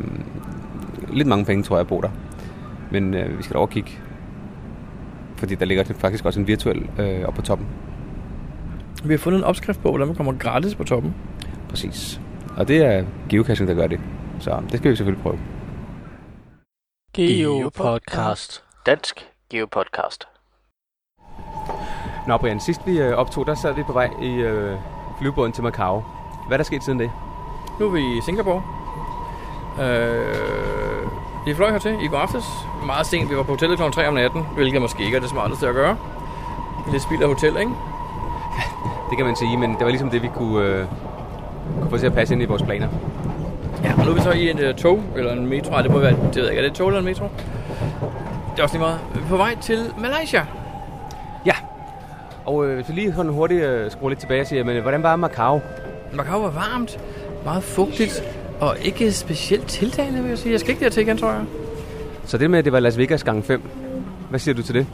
[1.12, 2.10] lidt mange penge, tror jeg, at bo der.
[2.90, 3.90] Men øh, vi skal da over kigge.
[5.36, 7.66] Fordi der ligger faktisk også en virtuel øh, op på toppen.
[9.04, 11.14] Vi har fundet en opskrift på, hvordan man kommer gratis på toppen.
[11.68, 12.20] Præcis.
[12.56, 14.00] Og det er geocaching, der gør det.
[14.38, 15.38] Så det skal vi selvfølgelig prøve.
[17.14, 18.64] Geopodcast.
[18.86, 20.24] Dansk Geopodcast.
[22.28, 24.78] Nå Brian, sidst vi øh, optog, der sad vi på vej i øh,
[25.18, 26.04] flyvebåden til Macau.
[26.46, 27.10] Hvad er der sket siden det?
[27.80, 28.62] Nu er vi i Singapore.
[29.82, 31.08] Øh,
[31.46, 32.44] vi fløj hertil i går aftes.
[32.86, 33.30] Meget sent.
[33.30, 33.90] Vi var på hotellet kl.
[33.92, 35.96] 3 om natten, hvilket måske ikke er det smarteste at gøre.
[36.92, 37.72] Lidt spild af hotel, ikke?
[39.10, 40.84] Det kan man sige, men det var ligesom det, vi kunne, øh,
[41.80, 42.88] kunne få til at passe ind i vores planer.
[43.84, 45.90] Ja, og nu er vi så i en uh, tog, eller en metro, Ej, det
[45.90, 47.24] må være, det ved jeg ikke, er det et tog eller en metro?
[48.52, 48.98] Det er også lige meget.
[49.28, 50.46] På vej til Malaysia.
[52.44, 55.02] Og øh, hvis vi lige sådan hurtigt øh, skruer lidt tilbage og siger, men hvordan
[55.02, 55.60] var Macau?
[56.12, 56.98] Macau var varmt,
[57.44, 58.24] meget fugtigt,
[58.60, 60.52] og ikke specielt tiltagende, vil jeg sige.
[60.52, 61.44] Jeg skal ikke dertil igen, tror jeg.
[62.26, 63.62] Så det med, at det var Las Vegas gang 5,
[64.30, 64.86] hvad siger du til det?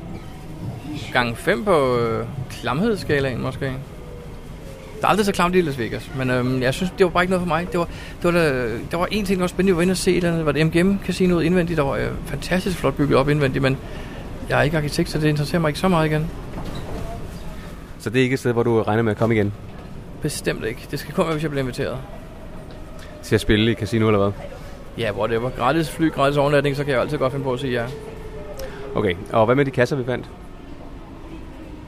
[1.12, 3.66] Gang 5 på øh, klamhedsskalaen, måske.
[3.66, 7.22] Det er aldrig så klamt i Las Vegas, men øhm, jeg synes, det var bare
[7.22, 7.72] ikke noget for mig.
[7.72, 7.88] Det var,
[8.22, 9.70] det var, der, der var en ting, der var spændende.
[9.70, 10.46] Jeg var inde og se eller andet.
[10.46, 11.76] Var det MGM Casinoet indvendigt?
[11.76, 13.76] Der var øh, fantastisk flot bygget op indvendigt, men
[14.48, 16.30] jeg er ikke arkitekt, så det interesserer mig ikke så meget igen.
[18.00, 19.52] Så det er ikke et sted, hvor du regner med at komme igen?
[20.22, 20.88] Bestemt ikke.
[20.90, 21.98] Det skal kun være, hvis jeg bliver inviteret.
[23.22, 24.32] Til at spille i casino eller hvad?
[24.98, 25.50] Ja, whatever.
[25.50, 27.86] Gratis fly, gratis overnatning, så kan jeg altid godt finde på at sige ja.
[28.94, 30.30] Okay, og hvad med de kasser, vi fandt?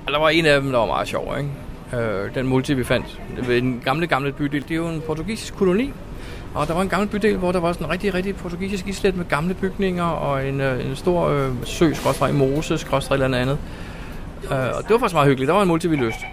[0.09, 2.03] Der var en af dem, der var meget sjov, ikke?
[2.05, 4.62] Øh, den multi, vi fandt ved den gamle, gamle bydel.
[4.62, 5.92] Det er jo en portugisisk koloni.
[6.55, 9.16] Og der var en gammel bydel, hvor der var sådan en rigtig, rigtig portugisisk islet
[9.16, 13.59] med gamle bygninger og en, øh, en stor øh, sø, skråstrej mose, skråstrej eller andet.
[14.44, 15.48] Øh, og det var faktisk meget hyggeligt.
[15.48, 16.24] Der var en multi, vi løste.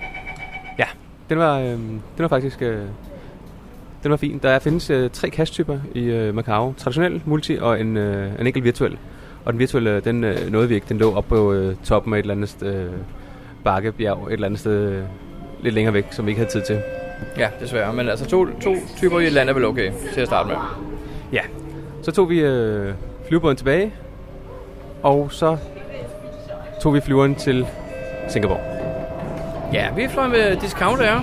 [0.80, 0.86] Ja,
[1.30, 2.82] den var, øh, den var faktisk øh,
[4.04, 4.40] den var fin.
[4.44, 6.74] Der findes øh, tre cash-typer i øh, Macau.
[6.78, 8.98] Traditionel, multi og en, øh, en enkelt virtuel.
[9.46, 10.86] Og den virtuelle, den øh, nåede vi ikke.
[10.90, 12.92] Den lå op på øh, toppen af et eller andet øh,
[13.64, 15.04] bakkebjerg, et eller andet sted øh,
[15.62, 16.82] lidt længere væk, som vi ikke havde tid til.
[17.38, 17.94] Ja, desværre.
[17.94, 20.56] Men altså to, to typer i et land er vel okay til at starte med.
[21.34, 21.42] Ja,
[22.02, 22.94] så tog vi øh,
[23.28, 23.94] flyvebåden tilbage,
[25.04, 25.58] og så
[26.82, 27.68] tog vi flyveren til
[28.30, 28.60] Singapore.
[29.74, 31.20] Ja, vi fløj med Discount Air.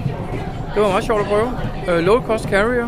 [0.75, 1.51] Det var meget sjovt at prøve.
[1.89, 2.87] Uh, low cost carrier.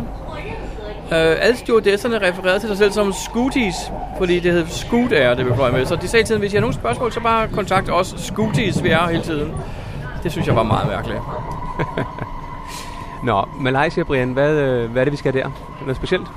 [1.11, 3.75] Uh, alle stewardesserne refererede til sig selv som Scooties,
[4.17, 5.85] fordi det hed Scoot Air, det vi fløj med.
[5.85, 8.15] Så de sagde til tiden, hvis I har nogle spørgsmål, så bare kontakt os.
[8.17, 9.53] Scooties, vi er hele tiden.
[10.23, 11.19] Det synes jeg var meget mærkeligt.
[13.23, 15.49] Nå, Malaysia, Brian, hvad, øh, hvad er det, vi skal der?
[15.81, 16.27] Noget specielt?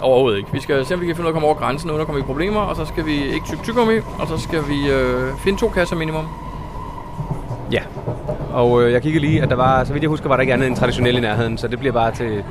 [0.00, 0.52] Overhovedet ikke.
[0.52, 2.06] Vi skal se, om vi kan finde ud af at komme over grænsen, uden at
[2.06, 5.36] komme i problemer, og så skal vi ikke tykke tyggegummi, og så skal vi øh,
[5.38, 6.24] finde to kasser minimum.
[7.72, 7.82] Ja,
[8.52, 10.52] og øh, jeg kiggede lige, at der var, så vidt jeg husker, var der ikke
[10.52, 12.44] andet end traditionel i nærheden, så det bliver bare til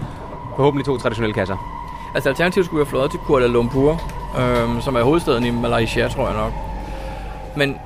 [0.56, 1.82] forhåbentlig to traditionelle kasser.
[2.16, 4.02] Altså alternativt skulle vi have fløjet til Kuala Lumpur,
[4.40, 6.54] øh, som er hovedstaden i Malaysia, tror jeg nok.
[7.56, 7.78] Men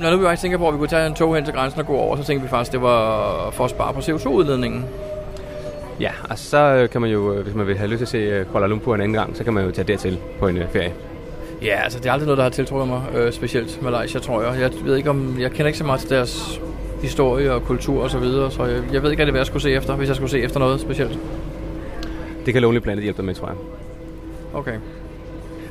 [0.00, 1.80] når nu vi var i Singapore, og vi kunne tage en tog hen til grænsen
[1.80, 4.84] og gå over, så tænkte vi faktisk, det var for at spare på CO2-udledningen.
[6.00, 8.08] Ja, og så øh, kan man jo, øh, hvis man vil have lyst til at
[8.08, 10.58] se øh, Kuala Lumpur en anden gang, så kan man jo tage dertil på en
[10.72, 10.92] ferie.
[11.62, 14.60] Ja, altså det er aldrig noget, der har tiltrukket mig, øh, specielt Malaysia, tror jeg.
[14.60, 16.60] Jeg ved ikke om, jeg kender ikke så meget til deres
[17.02, 19.70] historie og kultur og så videre, så jeg, jeg ved ikke, hvad jeg skulle se
[19.70, 21.18] efter, hvis jeg skulle se efter noget specielt.
[22.46, 23.56] Det kan Lonely Planet hjælpe dig med, tror jeg.
[24.54, 24.74] Okay.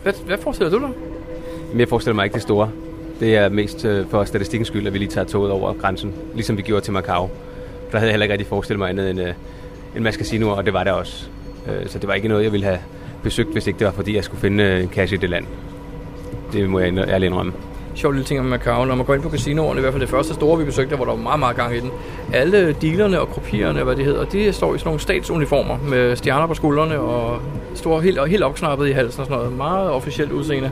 [0.03, 0.89] Hvad, hvad forestiller du dig?
[1.71, 2.71] Men jeg forestiller mig ikke det store.
[3.19, 6.57] Det er mest øh, for statistikkens skyld, at vi lige tager toget over grænsen, ligesom
[6.57, 7.29] vi gjorde til Macau.
[7.91, 9.33] Der havde jeg heller ikke rigtig forestillet mig andet end øh,
[9.95, 11.29] en masse casinoer, og det var der også.
[11.67, 12.79] Øh, så det var ikke noget, jeg ville have
[13.23, 15.45] besøgt, hvis ikke det var, fordi jeg skulle finde øh, en cash i det land.
[16.53, 17.53] Det må jeg ærligt indrømme.
[17.95, 18.85] Sjov lille ting om Macau.
[18.85, 21.05] Når man går ind på casinoerne, i hvert fald det første store, vi besøgte, hvor
[21.05, 21.91] der var meget, meget gang i den.
[22.33, 26.47] Alle dealerne og kopierne, hvad det hedder, de står i sådan nogle statsuniformer med stjerner
[26.47, 27.41] på skuldrene og
[27.75, 29.57] store helt, helt opknappet i halsen og sådan noget.
[29.57, 30.71] Meget officielt udseende.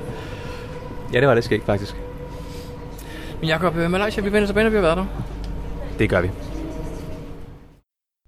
[1.13, 1.95] Ja, det var det skægt faktisk.
[3.39, 5.05] Men Jacob, øh, Malaysia, vi vender tilbage, når vi har været der.
[5.99, 6.29] Det gør vi.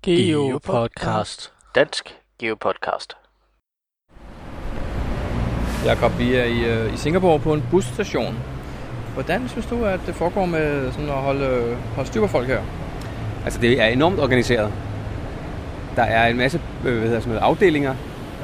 [0.05, 1.51] Geopodcast.
[1.75, 3.17] Dansk Geopodcast.
[5.85, 8.37] Jakob, vi er i, øh, i Singapore på en busstation.
[9.13, 12.59] Hvordan synes du, at det foregår med sådan at holde, holde styr på folk her?
[13.45, 14.71] Altså, det er enormt organiseret.
[15.95, 17.95] Der er en masse øh, hvad hedder sådan noget, afdelinger,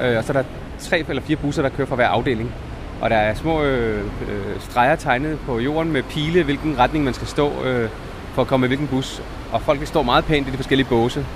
[0.02, 0.48] øh, og så er der
[0.80, 2.52] tre eller fire busser, der kører fra hver afdeling.
[3.00, 7.14] Og der er små øh, øh, streger tegnet på jorden med pile, hvilken retning man
[7.14, 7.88] skal stå øh,
[8.34, 9.22] for at komme med hvilken bus.
[9.52, 11.26] Og folk står meget pænt i de forskellige båse.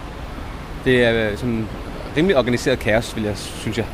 [0.84, 1.66] Det er øh, sådan
[2.16, 3.86] rimelig organiseret kaos, vil jeg, synes jeg.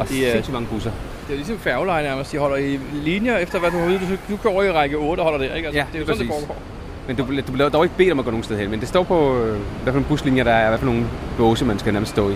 [0.00, 0.90] Og De er- sindssygt mange busser.
[1.26, 2.32] Det er ligesom færgeleje nærmest.
[2.32, 3.98] De holder i linjer efter, hvad du har ude.
[3.98, 5.68] Du, du kører over i række 8 og holder der, ikke?
[5.68, 6.46] Altså, Ja, det er jo sådan, det præcis.
[6.46, 6.62] foregår.
[7.06, 8.70] Men du, du bliver dog ikke bedt om at gå nogen sted hen.
[8.70, 11.06] Men det står på, øh, hvad for nogle buslinjer, der er, hvad for nogle
[11.36, 12.32] båse, man skal nærmest stå i.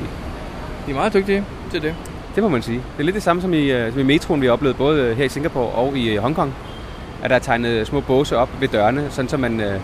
[0.86, 1.94] De er meget dygtige til det.
[2.34, 2.76] Det må man sige.
[2.76, 5.02] Det er lidt det samme som i, øh, som i metroen, vi har oplevet både
[5.02, 6.54] øh, her i Singapore og i øh, Hongkong.
[7.22, 9.80] At der er tegnet små båse op ved dørene, sådan så man, øh,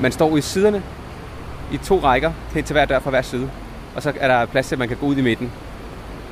[0.00, 0.82] man står i siderne
[1.72, 3.50] i to rækker hen til hver dør fra hver side.
[3.96, 5.52] Og så er der plads til, at man kan gå ud i midten.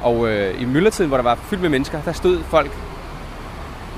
[0.03, 2.71] Og øh, i myldretiden, hvor der var fyldt med mennesker, der stod folk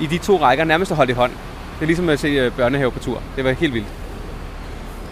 [0.01, 1.31] i de to rækker nærmest og holdt i hånd.
[1.75, 3.21] Det er ligesom at se øh, børnehave på tur.
[3.35, 3.87] Det var helt vildt.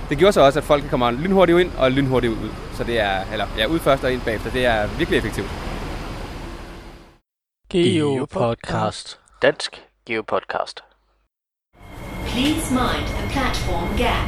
[0.09, 2.49] Det gjorde så også, at folk kommer lynhurtigt ind og lynhurtigt ud.
[2.73, 4.51] Så det er, eller ja, ud først og ind bagefter.
[4.51, 5.47] Det er virkelig effektivt.
[7.69, 9.19] Geopodcast.
[9.41, 10.83] Dansk Geopodcast.
[12.27, 14.27] Please mind the platform gap.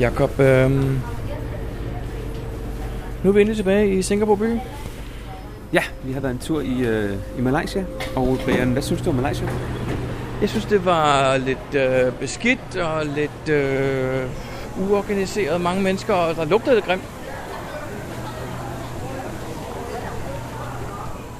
[0.00, 1.00] Jakob, øhm,
[3.22, 4.58] Nu er vi endelig tilbage i Singapore by.
[5.72, 7.84] Ja, vi har været en tur i, øh, i Malaysia.
[8.16, 9.48] Og Brian, hvad synes du om Malaysia?
[10.40, 14.22] Jeg synes, det var lidt øh, beskidt og lidt øh,
[14.88, 15.60] uorganiseret.
[15.60, 17.02] Mange mennesker, og der lugtede lidt grimt.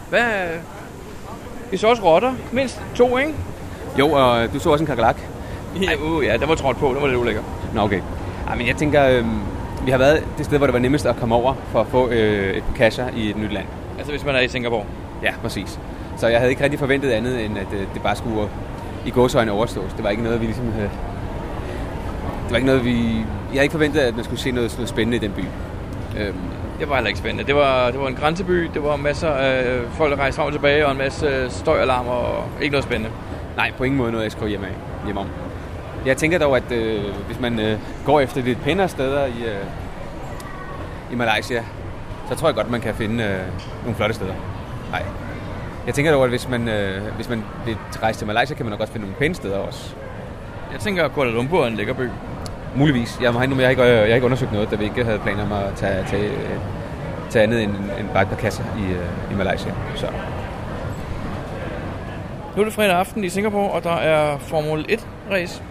[0.08, 0.48] Hvad?
[1.70, 2.34] Vi så også rotter.
[2.52, 3.34] Mindst to, ikke?
[3.98, 5.20] Jo, og du så også en kakelak.
[5.82, 6.88] Ja, uh, ja, der var trådt på.
[6.94, 7.42] Det var lidt ulækker.
[7.74, 8.00] Nå, okay.
[8.48, 9.24] Ej, men jeg tænker, øh,
[9.84, 12.08] vi har været det sted, hvor det var nemmest at komme over for at få
[12.08, 13.66] øh, et kasser i et nyt land.
[13.98, 14.84] Altså, hvis man er i Singapore.
[15.22, 15.80] Ja, præcis.
[16.16, 18.48] Så jeg havde ikke rigtig forventet andet, end at øh, det bare skulle
[19.06, 19.92] i gåsøjne overstås.
[19.96, 20.90] Det var ikke noget, vi ligesom havde...
[22.44, 22.94] Det var ikke noget, vi...
[22.98, 25.44] Jeg havde ikke forventet, at man skulle se noget, noget spændende i den by.
[26.20, 26.34] Øhm,
[26.80, 27.44] Det var heller ikke spændende.
[27.44, 28.70] Det var, det var en grænseby.
[28.74, 32.44] Det var masser af folk, der rejste frem og tilbage, og en masse støjalarmer, og
[32.60, 33.10] ikke noget spændende.
[33.56, 35.26] nej, på ingen måde noget, jeg skriver hjem, af, hjem om.
[36.06, 39.64] Jeg tænker dog, at øh, hvis man øh, går efter lidt pænere steder i, øh,
[41.12, 41.64] i Malaysia,
[42.28, 43.40] så tror jeg godt, man kan finde øh,
[43.82, 44.34] nogle flotte steder.
[44.90, 45.02] Nej.
[45.86, 48.70] Jeg tænker dog, at hvis man, øh, hvis man vil rejse til Malaysia, kan man
[48.70, 49.94] nok også finde nogle pæne steder også.
[50.72, 52.08] Jeg tænker, at Kuala Lumpur er en lækker by.
[52.74, 53.18] Muligvis.
[53.20, 55.42] Jeg, have, jeg, har ikke, jeg har ikke undersøgt noget, da vi ikke havde planer
[55.42, 56.30] om at tage, tage,
[57.30, 59.72] tage andet end, end bare et par kasser i, øh, i Malaysia.
[59.94, 60.06] Så
[62.56, 65.62] Nu er det fredag aften i Singapore, og der er Formel 1-race.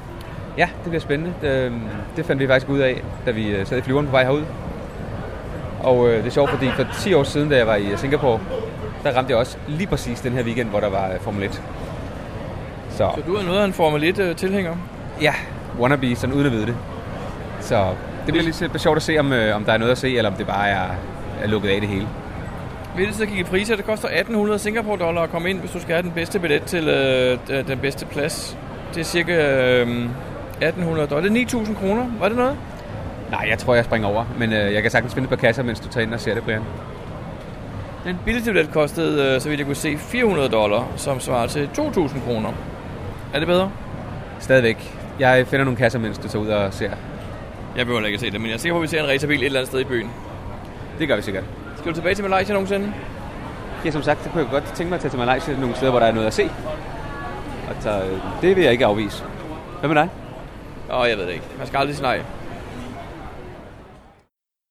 [0.58, 1.34] Ja, det bliver spændende.
[1.42, 1.72] Det,
[2.16, 4.44] det fandt vi faktisk ud af, da vi øh, sad i flyveren på vej herud.
[5.84, 8.40] Og øh, det er sjovt, fordi for 10 år siden, da jeg var i Singapore,
[9.04, 11.62] der ramte jeg også lige præcis den her weekend, hvor der var øh, Formel 1.
[12.90, 14.76] Så Så du er noget af en Formel 1-tilhænger.
[15.22, 15.34] ja,
[15.80, 16.76] wannabe, sådan uden at vide det.
[17.60, 17.86] Så
[18.26, 20.18] det bliver lidt lidt sjovt at se, om, øh, om der er noget at se,
[20.18, 20.88] eller om det bare er,
[21.44, 22.08] er lukket af det hele.
[22.98, 23.76] Vi er så kigge i priser.
[23.76, 26.64] Det koster 1800 Singapore dollar at komme ind, hvis du skal have den bedste billet
[26.64, 28.58] til øh, den bedste plads.
[28.94, 29.34] Det er cirka
[29.82, 30.06] øh,
[30.62, 31.22] 1800 dollar.
[31.22, 32.06] Det er 9000 kroner.
[32.20, 32.58] Var det noget?
[33.32, 35.64] Nej, jeg tror, jeg springer over, men øh, jeg kan sagtens finde et par kasser,
[35.64, 36.62] mens du tager ind og ser det, Brian.
[38.04, 41.70] Den billigste billet kostede, øh, så vidt jeg kunne se, 400 dollar, som svarer til
[41.74, 42.50] 2000 kroner.
[43.34, 43.72] Er det bedre?
[44.40, 44.98] Stadigvæk.
[45.20, 46.92] Jeg finder nogle kasser, mens du tager ud og ser.
[47.78, 49.10] Jeg behøver ikke at se det, men jeg er sikker på, at vi ser en
[49.10, 50.10] racerbil et eller andet sted i byen.
[51.00, 51.44] Det gør vi sikkert.
[51.78, 52.94] Skal du tilbage til Malaysia nogensinde?
[53.86, 55.92] Ja, som sagt, så kunne jeg godt tænke mig at tage til Malaysia nogle steder,
[55.92, 56.44] hvor der er noget at se.
[57.70, 59.24] Og så, øh, det vil jeg ikke afvise.
[59.80, 60.10] Hvad med dig?
[60.90, 61.46] Åh, jeg ved det ikke.
[61.58, 62.22] Man skal aldrig sige nej.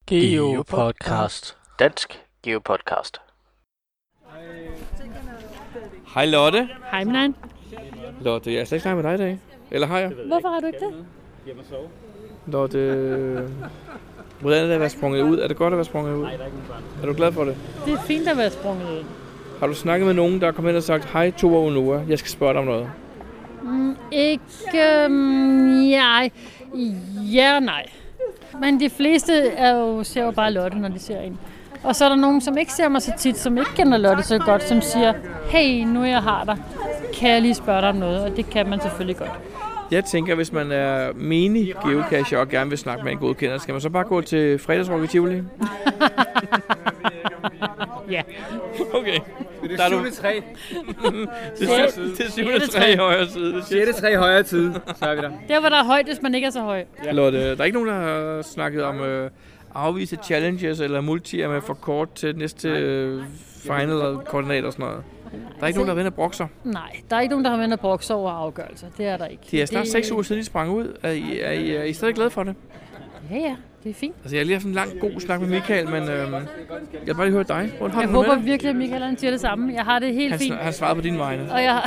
[0.07, 1.57] Geo Podcast.
[1.79, 3.21] Dansk Geo Podcast.
[6.15, 6.69] Hej Lotte.
[6.91, 7.35] Hej, Milan.
[8.21, 9.39] Lotte, jeg har slet ikke snakket med dig i dag.
[9.71, 10.13] Eller har jeg?
[10.27, 11.07] Hvorfor har du ikke det?
[12.47, 13.49] Lotte,
[14.41, 15.39] hvordan er det at være sprunget ud?
[15.39, 16.27] Er det godt at være sprunget ud?
[17.03, 17.57] Er du glad for det?
[17.85, 19.05] Det er fint at være sprunget ud.
[19.61, 22.19] Har du snakket med nogen, der er kommet ind og sagt, hej Tova Unua, jeg
[22.19, 22.91] skal spørge dig om noget?
[23.63, 24.43] Mm, ikke...
[24.75, 26.29] Øhm, ja,
[27.17, 27.87] ja og nej.
[28.61, 31.39] Men de fleste er jo, ser jo bare Lotte, når de ser en.
[31.83, 34.23] Og så er der nogen, som ikke ser mig så tit, som ikke kender Lotte
[34.23, 35.13] så godt, som siger,
[35.51, 36.57] hey, nu jeg har dig,
[37.15, 38.25] kan jeg lige spørge dig om noget?
[38.25, 39.31] Og det kan man selvfølgelig godt.
[39.91, 43.73] Jeg tænker, hvis man er menig geocacher og gerne vil snakke med en godkender, skal
[43.73, 45.43] man så bare gå til fredagsrock i Tivoli?
[48.11, 48.23] Ja.
[48.95, 49.19] Okay.
[49.77, 50.41] Der er du træ.
[51.57, 52.45] til, til 7.
[52.71, 53.53] 3 i højre side.
[53.55, 53.99] Det siger 6.
[54.01, 55.31] træ højre tid, så er vi der.
[55.49, 56.85] Der, hvor der er højt, hvis man ikke er så høj.
[57.13, 59.31] Lotte, der er ikke nogen, der har snakket om øh,
[59.75, 63.23] afvise challenges eller multier med for kort til næste øh,
[63.63, 65.03] final koordinat og sådan noget.
[65.57, 66.47] Der er ikke nogen, der vinder brokser.
[66.65, 68.87] Nej, der er ikke nogen, der har vendt at brokse over afgørelser.
[68.99, 69.43] Det er der ikke.
[69.51, 70.97] Det er snart det, 6 uger siden, de sprang ud.
[71.03, 72.55] Er I, er I, er I stadig glade for det?
[73.31, 74.15] Ja, ja, det er fint.
[74.23, 76.27] Altså, jeg har lige haft en lang, god snak med Michael, men øh, jeg
[77.07, 77.73] vil bare lige høre dig.
[77.79, 78.45] Hvordan har Jeg håber det?
[78.47, 79.73] virkelig, at Michael han siger det samme.
[79.75, 80.55] Jeg har det helt Han, fint.
[80.55, 81.53] han svarede på din vegne.
[81.53, 81.81] Og jeg,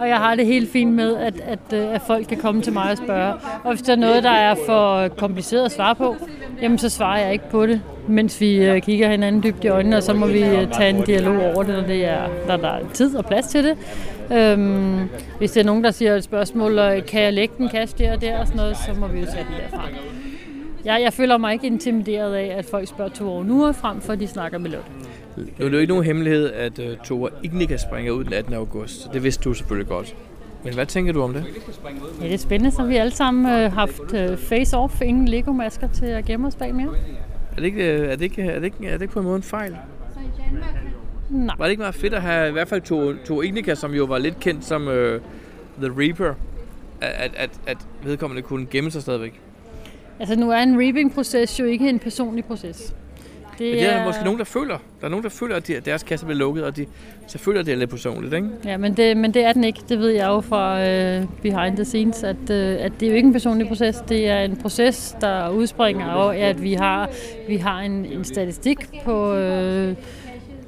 [0.00, 2.72] og jeg har det helt fint med, at, at, øh, at folk kan komme til
[2.72, 3.34] mig og spørge.
[3.64, 6.16] Og hvis der er noget, der er for kompliceret at svare på,
[6.62, 9.96] jamen så svarer jeg ikke på det, mens vi øh, kigger hinanden dybt i øjnene,
[9.96, 12.68] og så må vi øh, tage en dialog over det, når, det er, når der
[12.68, 13.76] er tid og plads til det.
[14.32, 15.08] Øhm,
[15.38, 18.12] hvis det er nogen, der siger et spørgsmål, og kan jeg lægge den cash der
[18.14, 19.88] og der og sådan noget, så må vi jo tage den derfra.
[20.84, 24.12] Jeg, jeg føler mig ikke intimideret af, at folk spørger to år nu frem for
[24.12, 24.90] at de snakker med Lotte.
[25.36, 28.54] Nu er det jo ikke nogen hemmelighed, at uh, Tova Ignika springer ud den 18.
[28.54, 29.12] august.
[29.12, 30.16] Det vidste du selvfølgelig godt.
[30.64, 31.44] Men hvad tænker du om det?
[32.20, 35.88] Ja, det er spændende, så har vi alle sammen øh, haft øh, face-off inden Lego-masker
[35.88, 36.88] til at gemme os bag mere.
[37.52, 39.24] Er det ikke, øh, er det ikke, er det ikke, er det ikke på en
[39.24, 39.76] måde en fejl?
[41.30, 41.54] Nej.
[41.58, 44.04] Var det ikke meget fedt at have i hvert fald Tova, Tova Ignika, som jo
[44.04, 44.92] var lidt kendt som uh,
[45.82, 46.34] The Reaper,
[47.00, 49.40] at, at, at vedkommende kunne gemme sig stadigvæk?
[50.20, 52.94] Altså nu er en reaping-proces jo ikke en personlig proces.
[53.58, 54.78] Men det er måske nogen, der føler.
[55.00, 56.86] Der er nogen, der føler, at de- deres kasse bliver lukket, og de
[57.26, 58.48] så føler, at det er lidt personligt, ikke?
[58.64, 59.80] Ja, men det, men det er den ikke.
[59.88, 63.16] Det ved jeg jo fra øh, behind the scenes, at, øh, at det er jo
[63.16, 63.96] ikke en personlig proces.
[64.08, 67.10] Det er en proces, der udspringer af, at vi har,
[67.48, 69.34] vi har en, en statistik på...
[69.34, 69.94] Øh,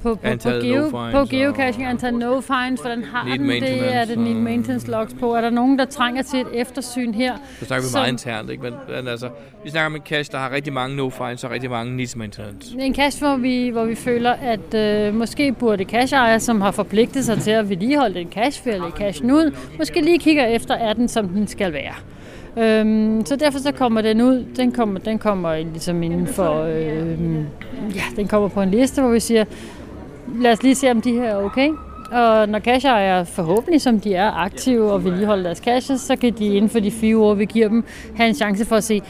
[0.03, 3.95] på, på, på, geo, no på geocaching, antal no fines, hvordan har Need den det,
[3.95, 7.33] er det need maintenance logs på, er der nogen, der trænger til et eftersyn her?
[7.59, 8.63] Så snakker vi Som- meget internt, ikke?
[8.63, 9.29] Men, men altså,
[9.63, 12.15] vi snakker om en cache, der har rigtig mange no fines og rigtig mange needs
[12.15, 12.75] maintenance.
[12.79, 17.25] En cache, hvor vi, hvor vi føler, at øh, måske burde cacheejer, som har forpligtet
[17.25, 21.07] sig til at vedligeholde den cache, lægge cachen ud, måske lige kigger efter, er den,
[21.07, 21.93] som den skal være.
[22.57, 27.35] Øhm, så derfor så kommer den ud, den kommer, den kommer ligesom inden for, øh,
[27.95, 29.45] ja, den kommer på en liste, hvor vi siger,
[30.41, 31.69] lad os lige se, om de her er okay.
[32.11, 36.45] Og når cacheejere forhåbentlig, som de er aktive og vedligeholder deres caches, så kan de
[36.45, 39.01] inden for de fire uger, vi giver dem, have en chance for at se,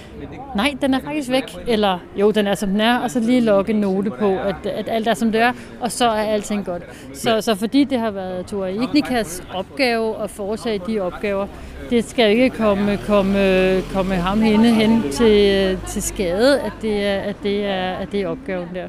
[0.55, 3.41] nej, den er faktisk væk, eller jo, den er som den er, og så lige
[3.41, 6.65] logge en note på, at, at alt er som det er, og så er alting
[6.65, 6.83] godt.
[7.13, 11.47] Så, så fordi det har været Tora Ignikas opgave at foretage de opgaver,
[11.93, 17.19] det skal ikke komme, komme, komme ham hende hen til, til skade, at det, er,
[17.19, 18.87] at, det er, at det er opgaven der.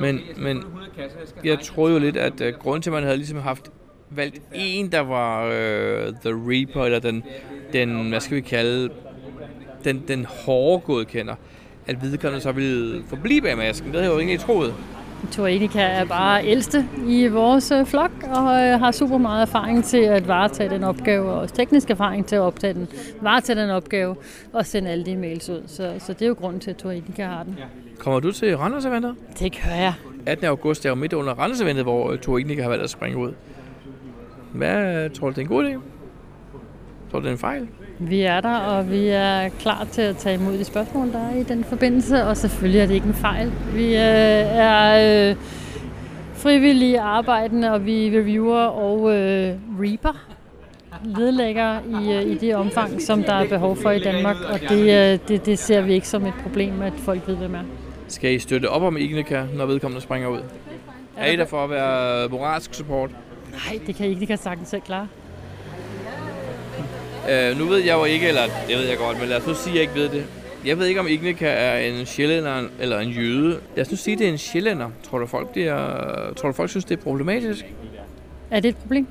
[0.00, 0.64] Men, men
[1.44, 3.70] jeg tror jo lidt, at øh, grunden til, at man havde ligesom haft
[4.10, 5.52] valgt en, der var uh,
[6.24, 7.24] The Reaper, eller den,
[7.72, 8.88] den, hvad skal vi kalde,
[9.84, 11.34] den, den hårde godkender,
[11.86, 13.86] at vedkommende så ville forblive bag masken.
[13.86, 14.74] Det havde jeg jo egentlig troet.
[15.30, 19.84] Tor Enika er bare ældste i vores øh, flok og øh, har super meget erfaring
[19.84, 22.88] til at varetage den opgave, og også teknisk erfaring til at optage den,
[23.20, 24.16] varetage den opgave
[24.52, 25.62] og sende alle de mails ud.
[25.66, 27.56] Så, så det er jo grunden til, at Tor Enika har den.
[27.98, 29.14] Kommer du til Randers Eventet?
[29.38, 29.94] Det gør jeg.
[30.26, 30.46] 18.
[30.46, 33.18] august er jo midt under Randers Eventet, hvor uh, Tor Ignika har valgt at springe
[33.18, 33.32] ud.
[34.52, 35.72] Hvad tror du, det er en god idé?
[37.10, 37.68] Tror du, det er en fejl?
[38.08, 41.36] Vi er der, og vi er klar til at tage imod de spørgsmål, der er
[41.36, 43.52] i den forbindelse, og selvfølgelig er det ikke en fejl.
[43.74, 45.36] Vi øh, er øh,
[46.34, 50.32] frivillige arbejdende, og vi reviewer og øh, reaper
[51.04, 54.80] ledlægger i, øh, i det omfang, som der er behov for i Danmark, og det,
[54.80, 57.62] øh, det, det ser vi ikke som et problem, at folk ved, hvem er.
[58.08, 60.40] Skal I støtte op om Ignika, når vedkommende springer ud?
[61.16, 63.10] Er I der for at være moralsk support?
[63.50, 65.08] Nej, det kan I ikke, det kan sagtens selv klare.
[67.22, 69.54] Uh, nu ved jeg jo ikke, eller det ved jeg godt, men lad os nu
[69.54, 70.26] sige, at jeg ikke ved det.
[70.64, 73.60] Jeg ved ikke, om Ignika er en sjællænder eller en jøde.
[73.76, 74.90] Lad os nu sige, at det er en sjællænder.
[75.02, 77.64] Tror du, folk, det er, tror du, folk synes, det er problematisk?
[78.50, 79.06] Er det et problem?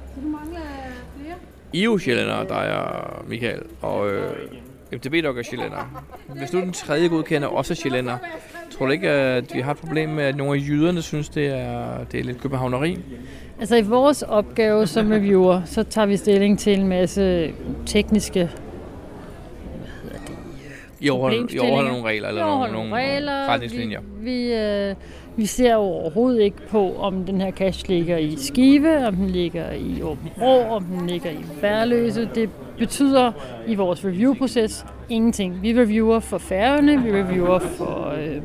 [1.73, 4.31] I er jo sjællænder, der er Michael, og øh,
[4.91, 6.03] MTB dog er sjællænder.
[6.27, 8.17] Hvis nu den tredje godkender også er sjællænder,
[8.81, 11.47] tror du ikke, at vi har et problem med, at nogle af jyderne synes, det
[11.47, 12.97] er, det er lidt københavneri?
[13.59, 17.53] Altså i vores opgave som reviewer, så tager vi stilling til en masse
[17.85, 18.49] tekniske
[20.99, 23.47] I overholder, I overholder nogle regler, eller nogle, nogle regler.
[23.47, 23.99] retningslinjer.
[24.19, 24.95] Vi, vi, øh,
[25.35, 29.71] vi ser overhovedet ikke på, om den her cache ligger i Skive, om den ligger
[29.71, 32.29] i Åben Rå, om den ligger i Værløse.
[32.35, 33.31] Det betyder
[33.67, 35.61] i vores review-proces ingenting.
[35.61, 38.41] Vi reviewer for Færøerne, vi reviewer for, øh,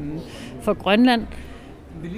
[0.60, 1.26] for Grønland.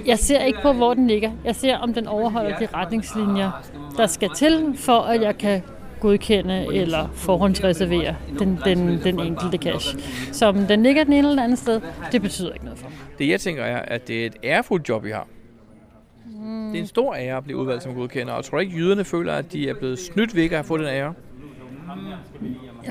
[0.05, 1.31] Jeg ser ikke på, hvor den ligger.
[1.45, 3.51] Jeg ser, om den overholder de retningslinjer,
[3.97, 5.61] der skal til, for at jeg kan
[5.99, 9.99] godkende eller forhåndsreservere den, den, den enkelte cache.
[10.31, 11.81] Så om den ligger den ene eller den anden sted,
[12.11, 12.97] det betyder ikke noget for mig.
[13.19, 15.27] Det jeg tænker er, at det er et ærefuldt job, I har.
[16.71, 19.03] Det er en stor ære at blive udvalgt som godkender, og jeg tror ikke, jyderne
[19.03, 21.13] føler, at de er blevet snydt ved ikke at få den ære.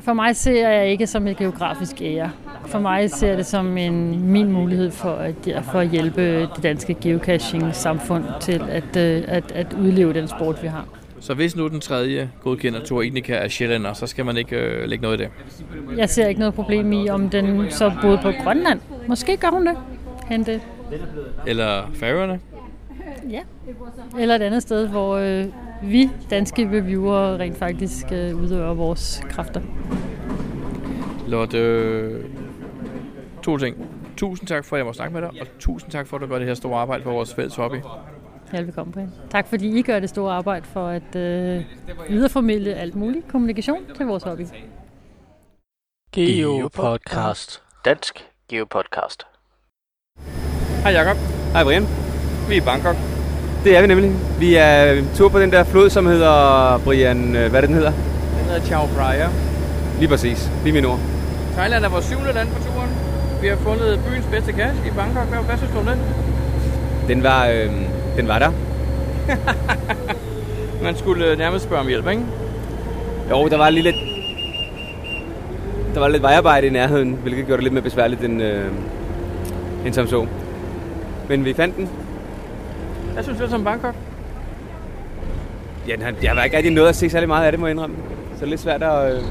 [0.01, 2.31] For mig ser jeg ikke som et geografisk ære.
[2.65, 6.63] For mig ser jeg det som en, min mulighed for at, for at hjælpe det
[6.63, 10.85] danske geocaching-samfund til at, øh, at, at udleve den sport, vi har.
[11.19, 14.89] Så hvis nu den tredje godkender Tor Ignika er sjællander, så skal man ikke øh,
[14.89, 15.31] lægge noget i det.
[15.97, 18.79] Jeg ser ikke noget problem i, om den så boede på Grønland.
[19.07, 19.77] Måske gør hun det.
[20.27, 20.61] Hente.
[21.47, 22.39] Eller færøerne.
[23.29, 23.41] Ja.
[24.19, 25.45] Eller et andet sted, hvor øh,
[25.83, 29.61] vi danske reviewer rent faktisk øh, udøver vores kræfter.
[31.27, 32.25] Lotte, øh,
[33.43, 33.89] to ting.
[34.17, 36.27] Tusind tak for, at jeg må snakke med dig, og tusind tak for, at du
[36.27, 37.75] gør det her store arbejde for vores fælles hobby.
[38.51, 39.11] Velkommen, Brian.
[39.29, 41.63] Tak fordi I gør det store arbejde for at øh,
[42.09, 44.45] videreformidle alt muligt kommunikation til vores hobby.
[46.11, 47.63] Geopodcast.
[47.85, 49.23] Dansk Geopodcast.
[50.83, 51.17] Hej Jacob.
[51.53, 52.08] Hej Brian.
[52.49, 52.95] Vi i Bangkok.
[53.63, 54.11] Det er vi nemlig.
[54.39, 57.35] Vi er en tur på den der flod, som hedder Brian...
[57.35, 57.91] øh, Hvad er det, den hedder?
[58.39, 59.27] Den hedder Chao Phraya.
[59.99, 60.51] Lige præcis.
[60.63, 60.99] Lige min ord.
[61.55, 62.89] Thailand er vores syvende land på turen.
[63.41, 65.27] Vi har fundet byens bedste cache i Bangkok.
[65.27, 65.99] Hvad, hvad synes du om den?
[67.07, 67.71] Den var, øh,
[68.17, 68.51] den var der.
[70.83, 72.21] Man skulle øh, nærmest spørge om hjælp, ikke?
[73.29, 73.95] Jo, der var lige lidt...
[75.93, 78.65] Der var lidt vejarbejde i nærheden, hvilket gjorde det lidt mere besværligt end, øh,
[79.85, 80.25] end som så.
[81.29, 81.89] Men vi fandt den.
[83.15, 83.95] Jeg synes, det er som Bangkok.
[85.87, 87.67] Ja, den har- jeg har ikke rigtig nået at se særlig meget af det, må
[87.67, 87.95] jeg indrømme.
[88.33, 89.13] Så det er lidt svært at...
[89.13, 89.21] Øh...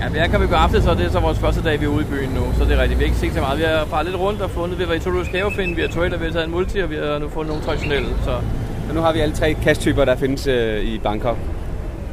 [0.00, 1.84] Ja, vi er kommet i går aften, så det er så vores første dag, vi
[1.84, 2.40] er ude i byen nu.
[2.58, 2.98] Så det er rigtigt.
[3.00, 3.58] Vi har ikke set så meget.
[3.58, 5.88] Vi har faret lidt rundt og fundet, vi har været i Toulouse Havefind, vi har
[5.88, 8.08] toilet, vi har taget en multi, og vi har nu fundet nogle traditionelle.
[8.24, 8.36] Så
[8.88, 11.36] Så nu har vi alle tre cash-typer, der findes øh, i Bangkok.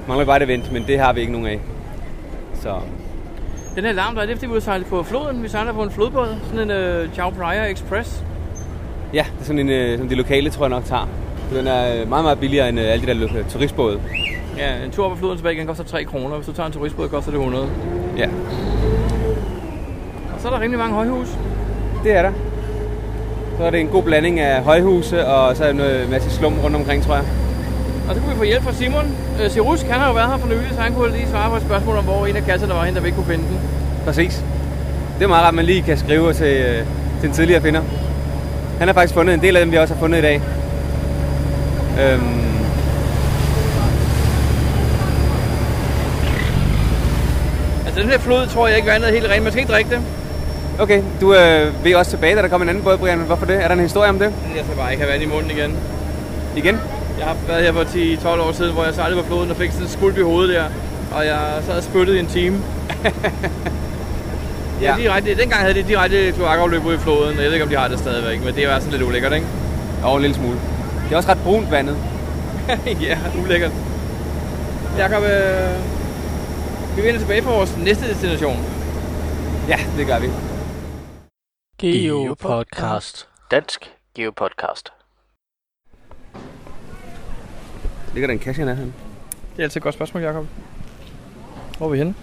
[0.07, 1.59] Mangler bare et event, men det har vi ikke nogen af.
[2.61, 2.75] Så
[3.75, 5.43] den her larm, der er det, er, fordi vi sejlet på floden.
[5.43, 8.23] Vi sejler på en flodbåd, sådan en uh, Chao Phraya Express.
[9.15, 11.07] Ja, det er sådan en, øh, som de lokale tror jeg nok tager.
[11.53, 13.99] Den er øh, meget, meget billigere end øh, alle de der turistbåde.
[14.57, 16.35] Ja, en tur på floden tilbage igen koster 3 kroner.
[16.35, 17.67] Hvis du tager en turistbåd, koster det 100.
[18.17, 18.27] Ja,
[20.35, 21.27] Og så er der rimelig mange højhus.
[22.03, 22.31] det er der.
[23.57, 26.53] Så er det en god blanding af højhuse, og så er der en masse slum
[26.63, 27.23] rundt omkring, tror jeg.
[28.09, 29.05] Og så kunne vi få hjælp fra Simon.
[29.43, 31.55] Øh, Sirusk, han har jo været her for nylig, så han kunne lige svare på
[31.55, 33.59] et spørgsmål om, hvor en af kasserne var henne, der vi ikke kunne finde den.
[34.05, 34.43] Præcis.
[35.17, 36.85] Det er meget rart, at man lige kan skrive til, øh,
[37.19, 37.81] til en tidligere finder.
[38.79, 40.41] Han har faktisk fundet en del af dem, vi også har fundet i dag.
[42.01, 42.41] Øhm,
[47.85, 49.43] Altså den her flod tror jeg ikke vandet er helt rent.
[49.43, 49.99] Man skal ikke drikke det.
[50.79, 53.17] okay, du øh, vil også tilbage, da der kom en anden båd, Brian.
[53.19, 53.63] Hvorfor det?
[53.63, 54.25] Er der en historie om det?
[54.55, 55.77] Jeg skal bare ikke have vand i munden igen.
[56.55, 56.79] Igen?
[57.19, 59.71] Jeg har været her for 10-12 år siden, hvor jeg sejlede på floden og fik
[59.71, 60.63] sådan en skulp i hovedet der.
[61.17, 62.57] Og jeg sad og spyttede i en time.
[64.81, 64.95] ja.
[64.95, 65.01] Ja.
[65.01, 67.35] direkte, dengang havde de direkte kloakafløb ud i floden.
[67.35, 69.47] Jeg ved ikke, om de har det stadigvæk, men det er sådan lidt ulækkert, ikke?
[70.03, 70.59] Jo, en lille smule.
[71.03, 71.97] Det er også ret brunt vandet.
[73.07, 73.71] ja, ulækkert.
[74.97, 78.57] Jakob, øh, vi vender tilbage på vores næste destination.
[79.67, 80.27] Ja, det gør vi.
[81.79, 83.27] Geopodcast.
[83.51, 84.89] Dansk Geopodcast.
[88.13, 88.93] Ligger der en kasse i nærheden?
[89.55, 90.45] Det er altid et godt spørgsmål, Jakob.
[91.77, 92.15] Hvor er vi henne?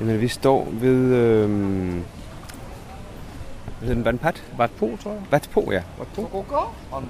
[0.00, 1.14] Jamen, vi står ved...
[1.14, 1.50] Øh...
[3.78, 4.04] Hvad hedder den?
[4.04, 4.42] Vandpat?
[4.58, 5.20] Vatpo, tror jeg.
[5.30, 5.82] Vatpo, ja.
[5.98, 6.44] Vatpo.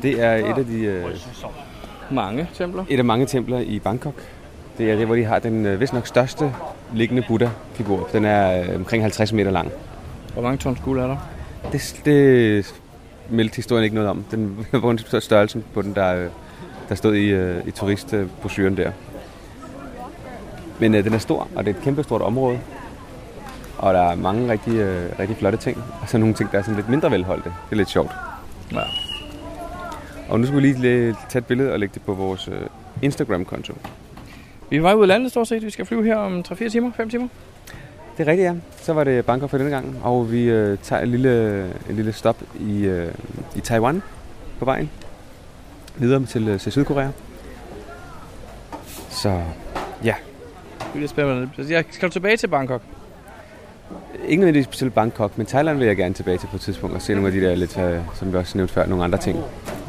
[0.03, 0.79] Det er et af de...
[0.79, 1.05] Øh...
[2.11, 2.85] Mange templer.
[2.89, 4.15] et af mange templer i Bangkok.
[4.79, 6.55] Det er det, hvor de har den øh, vist nok største
[6.95, 8.09] liggende Buddha-figur.
[8.13, 9.71] Den er øh, omkring 50 meter lang.
[10.33, 11.17] Hvor mange tons guld er der?
[11.73, 12.75] Det, det
[13.31, 14.25] meldte historien ikke noget om.
[14.31, 14.67] Den
[15.13, 16.29] var størrelsen på den, der, øh,
[16.89, 18.91] der stod i, øh, i turistbrosyren der.
[20.79, 22.61] Men øh, den er stor, og det er et kæmpe stort område.
[23.79, 25.83] Og der er mange rigtig, øh, rigtig flotte ting.
[26.03, 27.49] Og så nogle ting, der er sådan lidt mindre velholdte.
[27.49, 28.13] Det er lidt sjovt.
[28.73, 28.81] Ja.
[30.29, 32.61] Og nu skal vi lige tage et billede og lægge det på vores øh,
[33.03, 33.75] Instagram-konto.
[34.71, 35.65] Vi er vej ud af landet, stort set.
[35.65, 37.29] Vi skal flyve her om 3-4 timer, 5 timer.
[38.19, 38.55] Det er rigtigt, ja.
[38.77, 42.13] Så var det Bangkok for denne gang, og vi øh, tager en lille, en lille
[42.13, 43.13] stop i, øh,
[43.57, 44.03] i Taiwan
[44.59, 44.91] på vejen.
[45.97, 47.09] Videre til, øh, til Sydkorea.
[49.11, 49.43] Så
[50.05, 50.15] ja,
[50.79, 51.51] Det er lidt spændende.
[51.69, 52.83] Jeg skal tilbage til Bangkok.
[54.29, 57.03] Ikke nødvendigvis specielt Bangkok, men Thailand vil jeg gerne tilbage til på et tidspunkt og
[57.03, 59.39] se nogle af de der lidt, øh, som vi også nævnte før, nogle andre ting.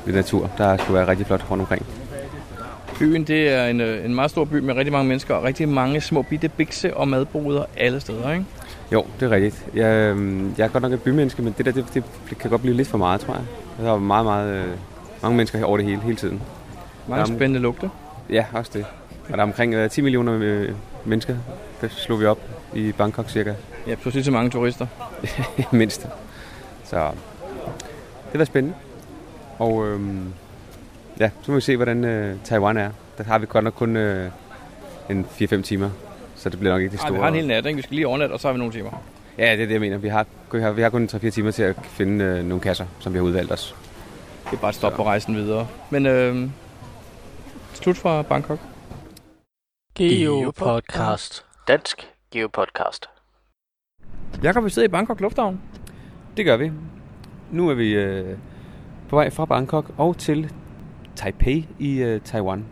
[0.05, 1.85] Lidt natur, der skulle være rigtig flot rundt omkring.
[2.99, 5.69] Byen det er en, øh, en meget stor by med rigtig mange mennesker og rigtig
[5.69, 8.31] mange små bitte bikse og madboder alle steder.
[8.31, 8.45] Ikke?
[8.91, 9.65] Jo, det er rigtigt.
[9.73, 12.03] Jeg, øh, jeg er godt nok et bymenneske, men det der, det, det,
[12.39, 13.43] kan godt blive lidt for meget, tror jeg.
[13.85, 14.65] Der er meget, meget,
[15.21, 16.41] mange mennesker over det hele, hele tiden.
[17.07, 17.89] Mange spændende lugte.
[18.29, 18.85] Ja, også det.
[19.29, 20.69] Og der er omkring øh, 10 millioner øh,
[21.05, 21.35] mennesker,
[21.81, 22.39] der slog vi op
[22.73, 23.53] i Bangkok cirka,
[23.87, 24.87] Ja, præcis så mange turister.
[25.71, 26.07] mindst.
[26.83, 27.11] Så
[28.31, 28.77] det var spændende.
[29.59, 30.33] Og øhm,
[31.19, 32.89] ja, så må vi se, hvordan øh, Taiwan er.
[33.17, 34.31] Der har vi godt nok kun øh,
[35.09, 35.89] en 4-5 timer,
[36.35, 37.13] så det bliver nok ikke det Ej, store.
[37.13, 37.75] vi har en hel nat, ikke?
[37.75, 39.03] Vi skal lige overnatte, og så har vi nogle timer.
[39.37, 39.97] Ja, det er det, jeg mener.
[39.97, 42.85] Vi har, vi har, vi har kun 3-4 timer til at finde øh, nogle kasser,
[42.99, 43.75] som vi har udvalgt os.
[44.45, 44.95] Det er bare et stop Så.
[44.95, 45.67] på rejsen videre.
[45.89, 46.49] Men øh,
[47.73, 48.59] slut fra Bangkok.
[49.97, 51.45] Geopodcast.
[51.67, 53.09] Dansk Geopodcast.
[54.43, 55.61] Jakob, vi sidder i Bangkok Lufthavn.
[56.37, 56.71] Det gør vi.
[57.51, 58.37] Nu er vi øh,
[59.09, 60.51] på vej fra Bangkok og til
[61.15, 62.65] Taipei i øh, Taiwan.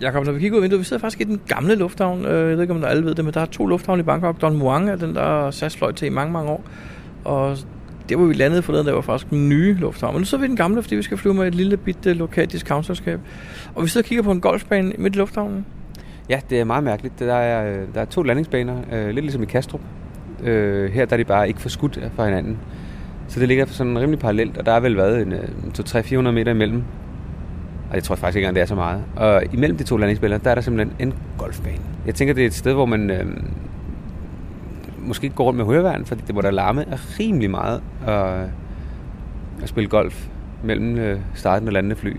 [0.00, 2.24] Jakob, når vi kigger ud af vinduet, vi sidder faktisk i den gamle lufthavn.
[2.24, 4.04] Øh, Jeg ved ikke, om der alle ved det, men der er to lufthavne i
[4.04, 4.40] Bangkok.
[4.40, 6.64] Don Muang er den, der SAS fløj til i mange, mange år.
[7.24, 7.56] Og
[8.08, 10.14] det hvor vi landede forleden, der var faktisk den nye lufthavn.
[10.14, 12.12] Men nu sidder vi i den gamle, fordi vi skal flyve med et lille bitte
[12.12, 13.20] lokalt discountselskab.
[13.74, 15.66] Og vi sidder og kigger på en golfbane midt i lufthavnen.
[16.30, 17.18] Ja, det er meget mærkeligt.
[17.18, 19.80] Der er, der er to landingsbaner, øh, lidt ligesom i Kastrup.
[20.42, 22.58] Øh, her der er de bare ikke forskudt fra hinanden.
[23.28, 26.30] Så det ligger sådan rimelig parallelt, og der er vel været en øh, en 200-300-400
[26.30, 26.82] meter imellem.
[27.90, 29.02] Og jeg tror faktisk ikke engang, det er så meget.
[29.16, 31.82] Og imellem de to landingsbaner, der er der simpelthen en golfbane.
[32.06, 33.26] Jeg tænker, det er et sted, hvor man øh,
[34.98, 36.84] måske ikke går rundt med høreværn, fordi det må der larme
[37.20, 38.24] rimelig meget at,
[39.62, 40.26] at spille golf
[40.64, 42.16] mellem øh, starten og landende fly.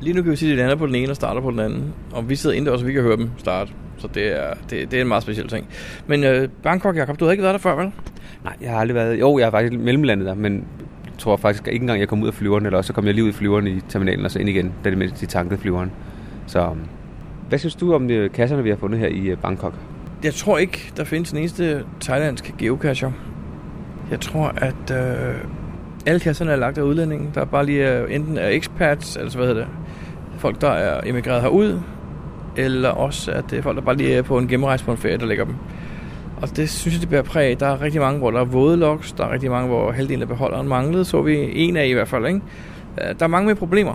[0.00, 1.58] Lige nu kan vi sige, at de lander på den ene og starter på den
[1.58, 1.94] anden.
[2.12, 3.72] Og vi sidder indendørs, så vi kan høre dem starte.
[3.98, 5.66] Så det er, det, det er en meget speciel ting.
[6.06, 7.92] Men øh, Bangkok, Jacob, du har ikke været der før, vel?
[8.44, 9.20] Nej, jeg har aldrig været...
[9.20, 10.64] Jo, jeg har faktisk mellemlandet der, men
[11.20, 13.24] tror faktisk ikke engang, jeg kom ud af flyveren, eller også så kom jeg lige
[13.24, 15.90] ud i flyveren i terminalen, og så ind igen, da de, de tankede flyveren.
[16.46, 16.80] Så øhm,
[17.48, 19.74] hvad synes du om de kasserne, vi har fundet her i øh, Bangkok?
[20.24, 23.12] Jeg tror ikke, der findes en eneste thailandsk geocacher.
[24.10, 25.34] Jeg tror, at øh,
[26.06, 27.30] alle kasserne er lagt af udlændinge.
[27.34, 29.70] Der er bare lige øh, enten er expats, altså hvad hedder det,
[30.40, 31.80] folk, der er emigreret herud,
[32.56, 34.96] eller også at det er folk, der bare lige er på en gennemrejse på en
[34.96, 35.54] ferie, der lægger dem.
[36.42, 37.60] Og det synes jeg, det bliver præg.
[37.60, 39.12] Der er rigtig mange, hvor der er våde loks.
[39.12, 41.04] Der er rigtig mange, hvor halvdelen af beholderen manglede.
[41.04, 42.40] Så vi en af i hvert fald, ikke?
[42.98, 43.92] Øh, Der er mange med problemer.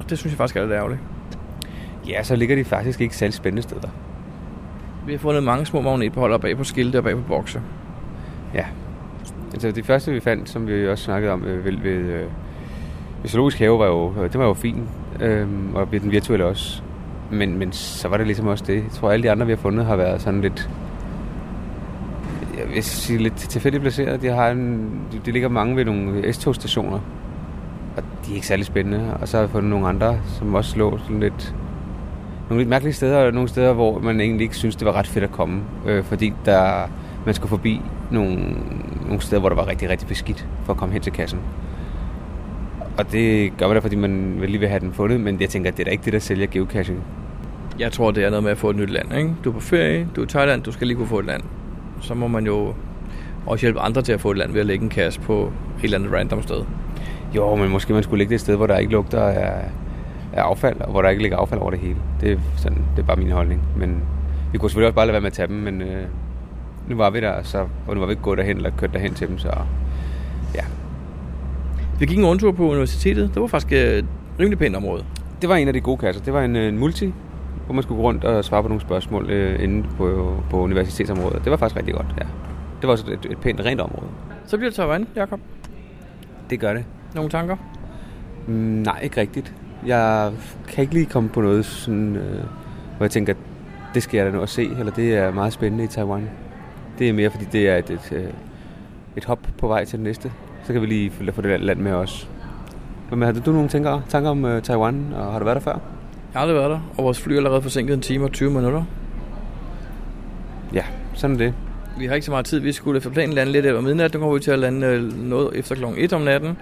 [0.00, 1.00] Og det synes jeg faktisk er lidt ærgerligt.
[2.08, 3.88] Ja, så ligger de faktisk ikke særlig spændende steder.
[5.06, 7.60] Vi har fundet mange små magnetbeholdere bag på skilte og bag på bokse.
[8.54, 8.64] Ja.
[9.52, 12.24] Altså det første vi fandt, som vi også snakkede om øh, ved, ved,
[13.22, 14.88] øh, Zoologisk Have, var jo, øh, det var jo fint.
[15.20, 16.82] Øh, og den virtuelle også.
[17.30, 18.74] Men, men så var det ligesom også det.
[18.74, 20.70] Jeg tror, alle de andre, vi har fundet, har været sådan lidt...
[22.58, 24.22] Jeg vil sige lidt tilfældigt placeret.
[24.22, 27.00] De, har en, de, de ligger mange ved nogle S-togstationer.
[27.96, 29.16] Og de er ikke særlig spændende.
[29.20, 31.54] Og så har vi fundet nogle andre, som også lå sådan lidt...
[32.48, 35.06] Nogle lidt mærkelige steder, og nogle steder, hvor man egentlig ikke synes, det var ret
[35.06, 35.62] fedt at komme.
[35.86, 36.88] Øh, fordi der,
[37.26, 38.56] man skulle forbi nogle,
[39.06, 41.38] nogle steder, hvor der var rigtig, rigtig beskidt for at komme hen til kassen.
[42.98, 45.48] Og det gør man da, fordi man vil lige vil have den fundet, men jeg
[45.48, 47.04] tænker, at det er da ikke det, der sælger geocaching.
[47.78, 49.16] Jeg tror, det er noget med at få et nyt land.
[49.16, 49.30] Ikke?
[49.44, 51.42] Du er på ferie, du er i Thailand, du skal lige kunne få et land.
[52.00, 52.74] Så må man jo
[53.46, 55.42] også hjælpe andre til at få et land ved at lægge en kasse på
[55.78, 56.64] et eller andet random sted.
[57.36, 59.64] Jo, men måske man skulle ligge det et sted, hvor der ikke lugter af,
[60.32, 61.96] af affald, og hvor der ikke ligger affald over det hele.
[62.20, 63.62] Det er, sådan, det er bare min holdning.
[63.76, 64.02] Men
[64.52, 66.04] vi kunne selvfølgelig også bare lade være med at tage dem, men øh,
[66.88, 69.14] nu var vi der, så, og nu var vi ikke gået derhen eller kørt derhen
[69.14, 69.50] til dem, så.
[72.02, 73.34] Vi gik en rundtur på universitetet.
[73.34, 74.04] Det var faktisk et
[74.40, 75.04] rimelig pænt område.
[75.42, 76.22] Det var en af de gode kasser.
[76.22, 77.12] Det var en, øh, en multi,
[77.66, 81.44] hvor man skulle gå rundt og svare på nogle spørgsmål øh, inde på, på universitetsområdet.
[81.44, 82.24] Det var faktisk rigtig godt, ja.
[82.80, 84.06] Det var også et, et pænt rent område.
[84.46, 85.40] Så bliver det Taiwan, Jacob.
[86.50, 86.84] Det gør det.
[87.14, 87.56] Nogle tanker?
[88.46, 89.54] Mm, nej, ikke rigtigt.
[89.86, 90.32] Jeg
[90.68, 92.44] kan ikke lige komme på noget, sådan, øh,
[92.96, 93.34] hvor jeg tænker,
[93.94, 96.30] det skal jeg da nå at se, eller det er meget spændende i Taiwan.
[96.98, 98.24] Det er mere, fordi det er et, et, øh,
[99.16, 100.32] et hop på vej til det næste.
[100.64, 102.28] Så kan vi lige få det land med os.
[103.10, 105.72] Men har du nogle tænker, tanker om uh, Taiwan, og har du været der før?
[105.72, 105.80] Jeg
[106.32, 108.84] har aldrig været der, og vores fly er allerede forsinket en time og 20 minutter.
[110.74, 110.84] Ja,
[111.14, 111.54] sådan er det.
[111.98, 112.58] Vi har ikke så meget tid.
[112.58, 114.14] Vi skulle efter planen lande lidt over midnat.
[114.14, 115.84] Nu kommer vi til at lande øh, noget efter kl.
[115.96, 116.56] 1 om natten.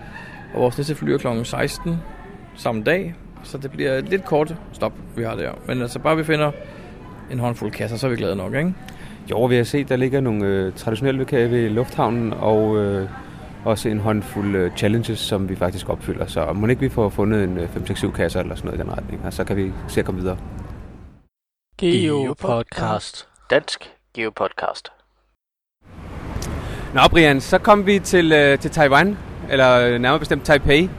[0.54, 1.26] Og vores næste fly er kl.
[1.44, 1.96] 16
[2.56, 3.14] samme dag.
[3.42, 5.50] Så det bliver et lidt kort stop, vi har der.
[5.66, 6.50] Men altså bare vi finder
[7.32, 8.74] en håndfuld kasser, så er vi glade nok, ikke?
[9.30, 13.08] Jo, vi har set, der ligger nogle øh, traditionelle lokaler ved lufthavnen, og øh,
[13.64, 16.26] også en håndfuld øh, challenges, som vi faktisk opfylder.
[16.26, 18.92] Så må ikke vi får fundet en øh, 5-6-7 kasser eller sådan noget i den
[18.98, 20.38] retning, og så kan vi se at komme videre.
[21.78, 23.28] Geopodcast.
[23.50, 24.92] Dansk Geopodcast.
[26.94, 29.18] Nå, Brian, så kom vi til, øh, til Taiwan,
[29.50, 30.90] eller øh, nærmere bestemt Taipei.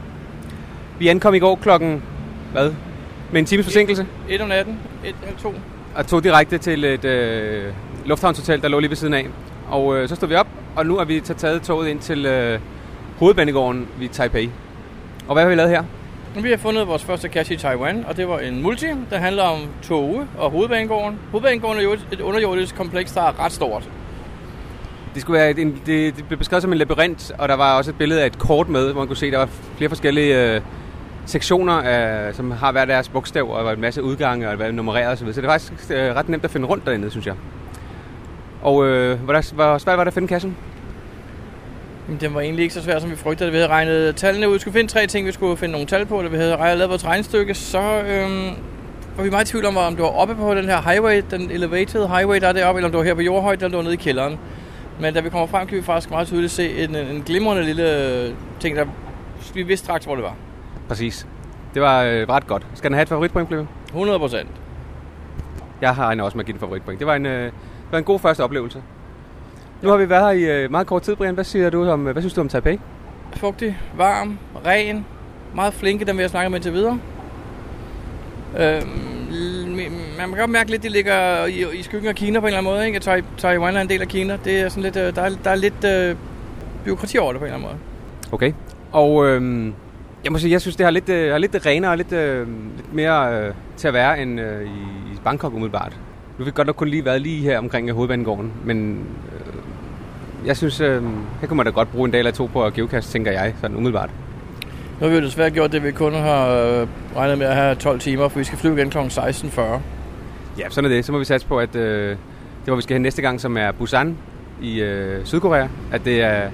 [1.00, 2.04] Vi ankom i går klokken,
[2.52, 2.74] hvad?
[3.32, 5.54] Med en times forsinkelse, 1 om natten, 1 halv 2.
[5.96, 7.74] og tog direkte til et øh,
[8.06, 9.28] lufthavnshotel, der lå lige ved siden af.
[9.70, 12.26] Og øh, så stod vi op, og nu er vi så taget toget ind til
[12.26, 12.60] øh,
[13.20, 14.50] hovedbanegården ved Taipei.
[15.28, 15.84] Og hvad har vi lavet her?
[16.36, 19.44] Vi har fundet vores første kasse i Taiwan, og det var en multi, der handler
[19.44, 21.20] om toge og hovedbanegården.
[21.32, 23.90] Hovedbanegården er jo et, et underjordisk kompleks, der er ret stort.
[25.14, 27.78] Det, skulle være et, en, det, det blev beskrevet som en labyrint, og der var
[27.78, 29.90] også et billede af et kort med, hvor man kunne se, at der var flere
[29.90, 30.62] forskellige øh,
[31.26, 34.66] sektioner, af, som har hver deres bogstav, og der var en masse udgange, og det
[34.66, 35.34] var nummereret osv.
[35.34, 37.36] Så det er faktisk øh, ret nemt at finde rundt derinde, synes jeg.
[38.62, 40.58] Og øh, hvor, der, hvor svært var det at finde kassen?
[42.22, 43.52] Den var egentlig ikke så svær, som vi frygtede.
[43.52, 44.54] Vi havde regnet tallene ud.
[44.54, 46.22] Vi skulle finde tre ting, vi skulle finde nogle tal på.
[46.22, 48.50] Da vi havde lavet vores regnestykke, så øhm,
[49.18, 51.52] var vi meget i tvivl om, om det var oppe på den her highway, den
[51.52, 53.78] elevated highway, der er deroppe, eller om det var her på jordhøjde, eller om det
[53.78, 54.40] var nede i kælderen.
[55.00, 58.36] Men da vi kommer frem, kan vi faktisk meget tydeligt se en, en glimrende lille
[58.60, 58.86] ting, der
[59.54, 60.36] vi vidste straks, hvor det var.
[60.88, 61.28] Præcis.
[61.74, 62.68] Det var øh, ret godt.
[62.74, 63.70] Skal den have et favoritpoint, Flemming?
[63.88, 64.50] 100 procent.
[65.82, 67.00] Jeg har regnet også med at give den favoritpoint.
[67.00, 67.52] Det var en, øh,
[67.92, 68.84] det var en god første oplevelse.
[69.82, 71.34] Nu har vi været her i øh, meget kort tid, Brian.
[71.34, 72.80] Hvad, siger du om, hvad synes du om Taipei?
[73.36, 75.06] Fugtig, varm, ren,
[75.56, 77.00] meget flinke, dem vi har snakket med til videre.
[78.58, 78.88] Øhm,
[80.18, 82.48] man kan godt mærke lidt, at de ligger i, i skyggen af Kina på en
[82.48, 82.88] eller anden måde.
[82.88, 83.00] Ikke?
[83.00, 84.38] Tai- Taiwan er en del af Kina.
[84.46, 86.16] Det er sådan lidt, øh, der, er, der er lidt øh,
[86.86, 88.34] byråkrati over det på en eller anden måde.
[88.34, 88.54] Okay.
[88.92, 89.68] Og øh,
[90.24, 92.48] jeg må sige, jeg synes, det har lidt, øh, har lidt renere og lidt, øh,
[92.76, 96.00] lidt mere øh, til at være end øh, i Bangkok umiddelbart.
[96.42, 100.58] Nu har vi godt nok kun lige været lige her omkring hovedbanegården, men øh, jeg
[100.58, 101.04] synes, øh,
[101.42, 103.56] her kunne man da godt bruge en dag eller to på at geocache, tænker jeg,
[103.62, 104.10] sådan umiddelbart.
[105.00, 107.76] Nu har vi jo desværre gjort det, vi kun har øh, regnet med at have
[107.76, 108.98] 12 timer, for vi skal flyve igen kl.
[108.98, 109.62] 16.40.
[110.58, 111.06] Ja, sådan er det.
[111.06, 112.18] Så må vi satse på, at øh, det
[112.66, 114.18] hvor vi skal hen næste gang, som er Busan
[114.62, 116.52] i øh, Sydkorea, at det, er,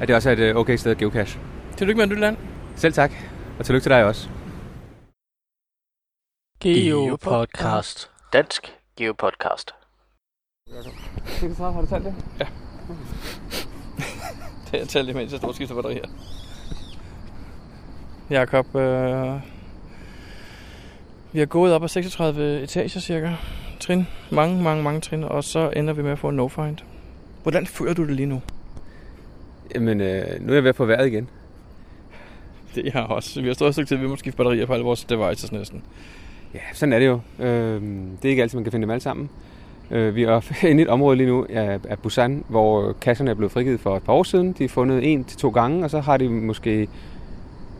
[0.00, 1.40] at det også er et øh, okay sted at geocache.
[1.76, 2.36] Tillykke med et nyt land.
[2.76, 3.12] Selv tak,
[3.58, 4.28] og tillykke til dig også.
[6.60, 8.10] Geopodcast.
[8.32, 9.74] Dansk Geopodcast.
[11.58, 12.14] Har du talt det?
[14.72, 16.04] Det er talt imens jeg står og skifter batterier.
[18.30, 19.40] Jakob, øh,
[21.32, 23.32] vi har gået op ad 36 etager cirka.
[23.80, 24.06] Trin.
[24.30, 25.24] Mange, mange, mange trin.
[25.24, 26.78] Og så ender vi med at få en no-find.
[27.42, 28.42] Hvordan føler du det lige nu?
[29.74, 31.28] Jamen, øh, nu er jeg ved at få vejret igen.
[32.74, 33.40] Det er jeg også.
[33.40, 35.84] Vi har stået et stykke tid, vi må skifte batterier på alle vores devices næsten.
[36.54, 37.20] Ja, sådan er det jo.
[37.38, 37.82] Øh,
[38.22, 39.30] det er ikke altid, man kan finde dem alle sammen.
[39.90, 43.34] Øh, vi er inde i et område lige nu af, af Busan, hvor kasserne er
[43.34, 44.52] blevet frigivet for et par år siden.
[44.52, 46.88] De er fundet en til to gange, og så har de måske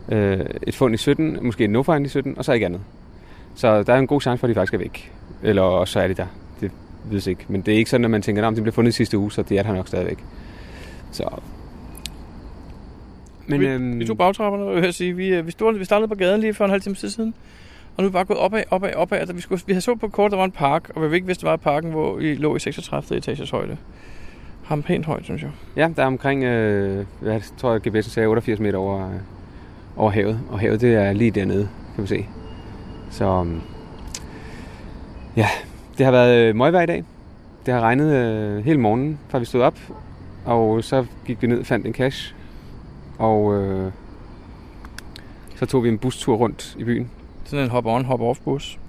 [0.09, 2.81] øh, et fund i 17, måske en no-find i 17, og så ikke andet.
[3.55, 5.11] Så der er en god chance for, at de faktisk er væk.
[5.43, 6.25] Eller også så er de der.
[6.61, 6.71] Det
[7.09, 7.45] vides ikke.
[7.47, 9.31] Men det er ikke sådan, at man tænker, at de blev fundet i sidste uge,
[9.31, 10.17] så det er der nok stadigvæk.
[11.11, 11.29] Så...
[13.47, 15.15] Men, vi, øhm, vi tog bagtrapperne, vil jeg sige.
[15.15, 17.33] Vi, øh, vi, stod, vi startede på gaden lige for en halv time siden.
[17.97, 19.17] Og nu er vi bare gået opad, opad, opad.
[19.17, 21.27] Altså, vi, skulle, vi havde så på kort, der var en park, og vi ikke
[21.27, 23.17] vidste, der var parken, hvor vi lå i 36.
[23.17, 23.77] etages højde.
[24.63, 25.51] Ham pænt højt, synes jeg.
[25.75, 29.15] Ja, der er omkring, øh, jeg tror, at GPS'en sagde 88 meter over, øh,
[29.97, 30.39] over havet.
[30.49, 32.25] Og havet, det er lige dernede, kan vi se.
[33.09, 33.61] Så øhm,
[35.35, 35.47] ja,
[35.97, 37.03] det har været øh, møgvejr i dag.
[37.65, 39.79] Det har regnet øh, hele morgenen, fra vi stod op.
[40.45, 42.35] Og så gik vi ned og fandt en cash.
[43.19, 43.91] Og øh,
[45.55, 47.09] så tog vi en bustur rundt i byen.
[47.51, 48.79] Sådan en hop-on, hop-off bus.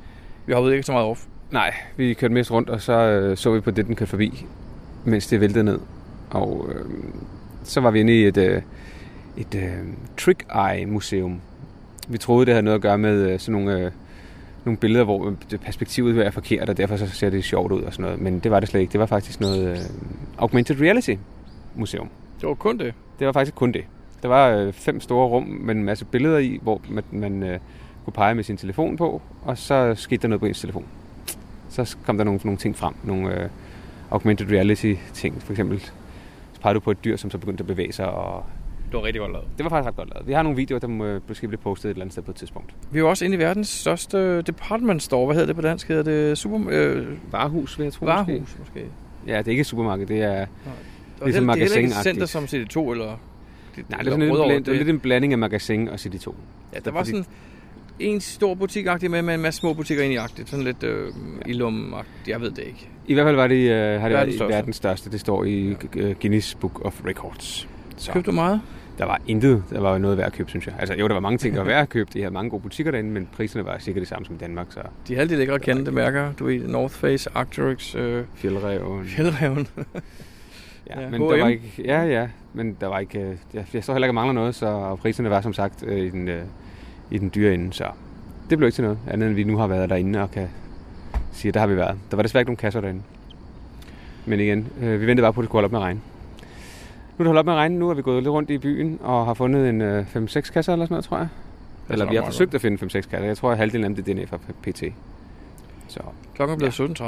[0.46, 1.24] Vi hoppede ikke så meget off.
[1.50, 4.46] Nej, vi kørte mest rundt, og så øh, så vi på det, den kørte forbi,
[5.04, 5.78] mens det væltede ned.
[6.30, 6.84] Og øh,
[7.62, 8.62] så var vi inde i et, øh,
[9.36, 9.70] et øh,
[10.16, 11.40] trick eye museum.
[12.08, 13.90] Vi troede, det havde noget at gøre med øh, sådan nogle, øh,
[14.64, 17.92] nogle billeder, hvor det perspektivet er forkert, og derfor så ser det sjovt ud og
[17.92, 18.20] sådan noget.
[18.20, 18.92] Men det var det slet ikke.
[18.92, 19.78] Det var faktisk noget øh,
[20.38, 21.14] augmented reality
[21.74, 22.08] museum.
[22.40, 22.94] Det var kun det.
[23.18, 23.84] Det var faktisk kun det.
[24.22, 27.58] Der var øh, fem store rum med en masse billeder i, hvor man, man øh,
[28.04, 30.84] kunne pege med sin telefon på, og så skete der noget på ens telefon.
[31.68, 33.48] Så kom der nogle, nogle ting frem, nogle øh,
[34.10, 35.42] augmented reality ting.
[35.42, 35.80] For eksempel
[36.52, 38.44] så pegede du på et dyr, som så begyndte at bevæge sig, og
[38.86, 39.46] Det var rigtig godt lavet.
[39.58, 40.26] det var faktisk ret godt lavet.
[40.26, 42.36] Vi har nogle videoer, der må, måske blive postet et eller andet sted på et
[42.36, 42.74] tidspunkt.
[42.90, 45.26] Vi er jo også inde i verdens største department store.
[45.26, 45.88] Hvad hedder det på dansk?
[45.88, 46.60] Hedder det super...
[46.70, 48.04] Øh, Varehus, vil jeg tro.
[48.04, 48.16] Måske.
[48.32, 48.84] varehus, måske.
[49.26, 50.46] Ja, det er ikke et supermarked, det er...
[51.20, 53.06] Og Ligesom det, det er ikke et center som CD2, eller...
[53.88, 56.34] Nej, det er sådan lidt, en det er lidt en blanding af magasin og City2.
[56.74, 57.24] Ja, der var fordi- sådan
[58.02, 60.48] en stor butik med, med en masse små butikker ind i agtigt.
[60.48, 61.12] Sådan lidt øh,
[61.46, 61.94] ilum
[62.28, 62.88] Jeg ved det ikke.
[63.06, 64.54] I hvert fald var det, øh, har det Verdens været største.
[64.54, 65.10] verdens største.
[65.10, 67.68] Det står i øh, Guinness Book of Records.
[67.96, 68.12] Så.
[68.12, 68.60] Købte du meget?
[68.98, 70.74] Der var intet, der var noget værd at købe, synes jeg.
[70.78, 72.10] Altså jo, der var mange ting, der var værd at købe.
[72.14, 74.66] De havde mange gode butikker derinde, men priserne var sikkert det samme som i Danmark.
[74.70, 76.32] Så De havde de lækre kendte mærker.
[76.32, 79.04] Du ved, North Face, Arcturix, øh, fjeldreven.
[79.06, 79.66] Fjeldreven.
[80.90, 81.50] Ja, Ja, men der var H&M.
[81.50, 84.54] ikke, ja, ja, men der var ikke, øh, jeg, jeg står heller ikke mangler noget,
[84.54, 86.42] så priserne var som sagt øh, i den, øh,
[87.12, 87.84] i den dyre ende, så
[88.50, 90.48] det blev ikke til noget, andet end vi nu har været derinde og kan
[91.32, 91.98] sige, at der har vi været.
[92.10, 93.02] Der var desværre ikke nogen kasser derinde.
[94.26, 96.00] Men igen, øh, vi ventede bare på, at det skulle holde op med at regne.
[97.18, 98.58] Nu er det holdt op med at regne, nu er vi gået lidt rundt i
[98.58, 101.28] byen og har fundet en øh, 5-6 kasser eller sådan noget, tror jeg.
[101.90, 103.18] Eller vi har forsøgt at finde 5-6 kasser.
[103.18, 104.82] Jeg tror, at halvdelen af dem det er DNA fra PT.
[105.88, 106.00] Så
[106.34, 107.04] Klokken er blevet 17.30.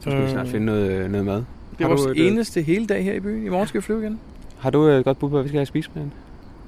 [0.00, 1.44] så skal vi snart finde noget, øh, noget mad.
[1.78, 3.46] Det er vores øh, eneste hele dag her i byen.
[3.46, 4.20] I morgen skal vi flyve igen.
[4.58, 6.02] Har du et godt bud på, hvad vi skal have at spise med?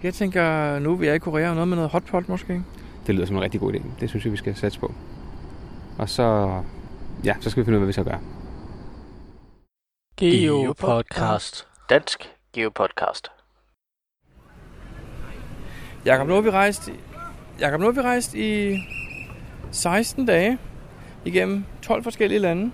[0.05, 2.63] Jeg tænker, nu vi er i Korea, noget med noget hotpot måske.
[3.07, 3.83] Det lyder som en rigtig god idé.
[4.01, 4.95] Det synes jeg, vi skal satse på.
[5.99, 6.61] Og så,
[7.25, 8.19] ja, så skal vi finde ud af, hvad vi så gør.
[10.17, 11.67] Geopodcast.
[11.91, 13.29] Dansk Geopodcast.
[16.05, 16.91] Jakob, nu har vi rejst,
[17.61, 18.79] Jakob, nu har vi rejst i
[19.71, 20.59] 16 dage
[21.25, 22.73] igennem 12 forskellige lande.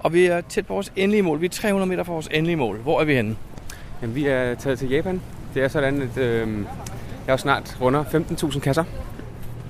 [0.00, 1.40] Og vi er tæt på vores endelige mål.
[1.40, 2.78] Vi er 300 meter fra vores endelige mål.
[2.78, 3.36] Hvor er vi henne?
[4.02, 5.22] Jamen, vi er taget til Japan.
[5.54, 6.58] Det er sådan, at øh,
[7.26, 8.84] jeg jo snart runder 15.000 kasser.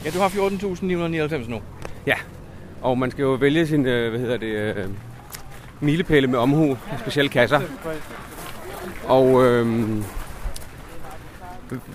[0.05, 1.61] Ja, du har 14.999 nu.
[2.83, 4.89] Og man skal jo vælge sin, øh, hvad hedder det, øh,
[5.81, 7.61] milepæle med omhu, specielle kasser.
[9.05, 9.89] Og øh,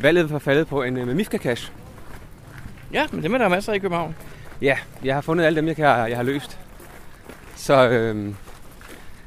[0.01, 1.71] valget var faldet på en øh, Mifka Cash.
[2.93, 4.15] Ja, men dem er der masser af i København.
[4.61, 6.59] Ja, jeg har fundet alle dem, jeg, kan, jeg har løst.
[7.55, 8.33] Så øh,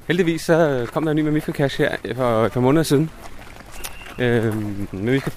[0.07, 3.11] heldigvis så kom der en ny med Mifka Cash her for et par måneder siden.
[4.19, 4.55] Øh,
[4.93, 5.31] Mifka,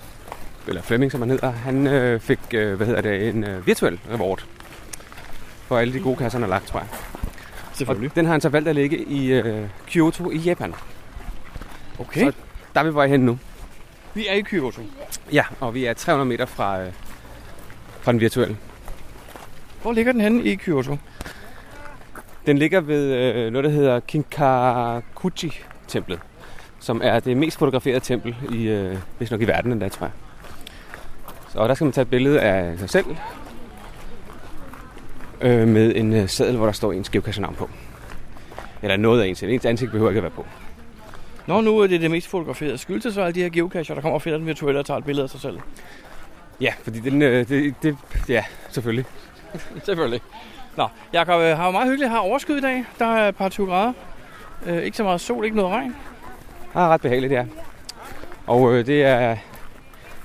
[0.67, 3.99] eller Flemming, som han hedder, han øh, fik øh, hvad hedder det, en øh, virtuel
[4.11, 4.45] reward
[5.67, 6.87] for alle de gode kasser, han har lagt, tror jeg.
[7.73, 8.11] Selvfølgelig.
[8.11, 10.73] Og den har han så valgt at ligge i øh, Kyoto i Japan.
[11.99, 12.19] Okay.
[12.19, 12.31] Så
[12.73, 13.39] der er vi på vej hen nu.
[14.13, 14.81] Vi er i Kyoto.
[15.31, 16.93] Ja, og vi er 300 meter fra, øh,
[18.01, 18.57] fra den virtuelle.
[19.81, 20.97] Hvor ligger den henne i Kyoto?
[22.45, 26.19] Den ligger ved øh, noget, der hedder Kinkakuchi-templet,
[26.83, 30.13] som er det mest fotograferede tempel i, øh, hvis nok i verden endda, tror jeg.
[31.49, 33.05] Så og der skal man tage et billede af sig selv,
[35.41, 37.69] øh, med en øh, seddel, hvor der står ens geocache-navn på.
[38.81, 40.45] Eller noget af ens, ens ansigt behøver ikke at være på.
[41.47, 42.77] Nå, nu er det det mest fotograferede.
[42.77, 44.97] Skyldes det så alle de her geocacher, der kommer og finder den virtuelle og tager
[44.97, 45.59] et billede af sig selv?
[46.61, 47.97] Ja, fordi den, øh, det, det,
[48.29, 49.05] ja, selvfølgelig.
[49.85, 50.21] Selvfølgelig.
[50.77, 52.85] Nå, Jacob, øh, har jo meget hyggeligt her overskyet i dag.
[52.99, 53.93] Der er et par 20 grader.
[54.65, 55.95] Øh, ikke så meget sol, ikke noget regn.
[56.75, 57.45] Ah, det er ret behageligt, ja.
[58.47, 59.37] Og øh, det er en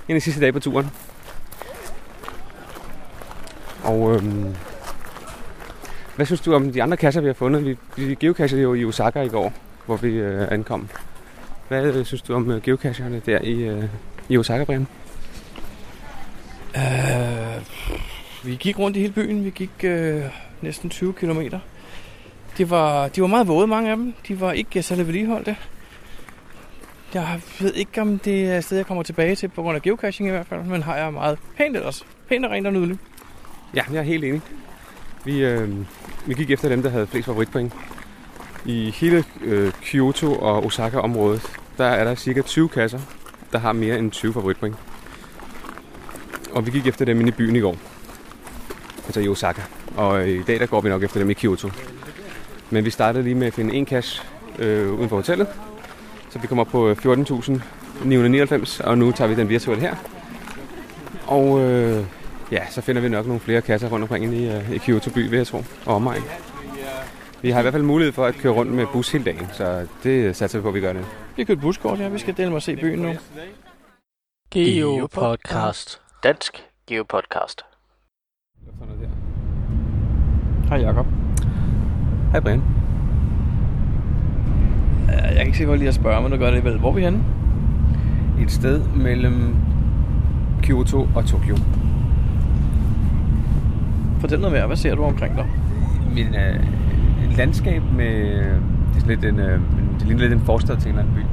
[0.09, 0.91] af de sidste dage på turen.
[3.85, 4.23] Og øh,
[6.17, 7.65] hvad synes du om de andre kasser, vi har fundet?
[7.65, 9.53] Vi, vi geocachede jo i Osaka i går,
[9.87, 10.89] hvor vi øh, ankom.
[11.69, 13.85] Hvad øh, synes du om øh, geocacherne der i, øh,
[14.29, 14.87] i Osaka, Brian?
[16.77, 17.63] Øh,
[18.45, 19.45] vi gik rundt i hele byen.
[19.45, 20.23] Vi gik øh,
[20.61, 21.41] næsten 20 km.
[22.59, 24.15] Det var, de var meget våde, mange af dem.
[24.29, 25.57] De var ikke særlig vedligeholdte.
[27.15, 29.83] Jeg ved ikke, om det er et sted, jeg kommer tilbage til, på grund af
[29.83, 32.07] geocaching i hvert fald, men har jeg meget pænt ellers.
[32.29, 32.99] Pænt og rent og nydeligt.
[33.75, 34.43] Ja, jeg er helt enig.
[35.25, 35.69] Vi, øh,
[36.27, 37.73] vi gik efter dem, der havde flest favoritpoint.
[38.65, 41.43] I hele øh, Kyoto og Osaka-området,
[41.79, 43.01] der er der cirka 20 kasser,
[43.53, 44.77] der har mere end 20 favoritpoint.
[46.53, 47.77] Og vi gik efter dem inde i byen i går.
[49.05, 49.63] Altså i Osaka.
[49.97, 51.71] Og i dag der går vi nok efter dem i Kyoto.
[52.71, 54.23] Men vi startede lige med at finde en cash
[54.59, 55.49] øh, uden for hotellet.
[56.31, 59.95] Så vi kommer op på 14.999, og nu tager vi den virtuelle her.
[61.27, 62.05] Og øh,
[62.53, 65.31] ja, så finder vi nok nogle flere kasser rundt omkring i, øh, i Kyoto by,
[65.31, 66.23] vil jeg tro, og omegn.
[67.43, 69.87] Vi har i hvert fald mulighed for at køre rundt med bus hele dagen, så
[70.03, 71.07] det satser vi på, at vi gør det.
[71.37, 72.09] Vi har købt buskort, ja.
[72.09, 73.13] Vi skal dele med at se byen nu.
[74.51, 76.01] Geopodcast.
[76.23, 77.63] Dansk Geopodcast.
[80.69, 81.07] Hej Jacob.
[82.33, 82.78] Hej Brian.
[85.09, 86.79] Jeg kan ikke se, hvor lige at spørge, men nu gør det vel.
[86.79, 87.19] Hvor er vi henne?
[88.43, 89.55] Et sted mellem
[90.63, 91.57] Kyoto og Tokyo.
[94.21, 94.67] Fortæl noget mere.
[94.67, 95.47] Hvad ser du omkring dig?
[96.15, 96.67] Min, øh,
[97.31, 98.35] et landskab med...
[98.95, 99.61] Det, er sådan lidt en, øh,
[99.99, 101.27] det ligner lidt en forstad til en eller anden by.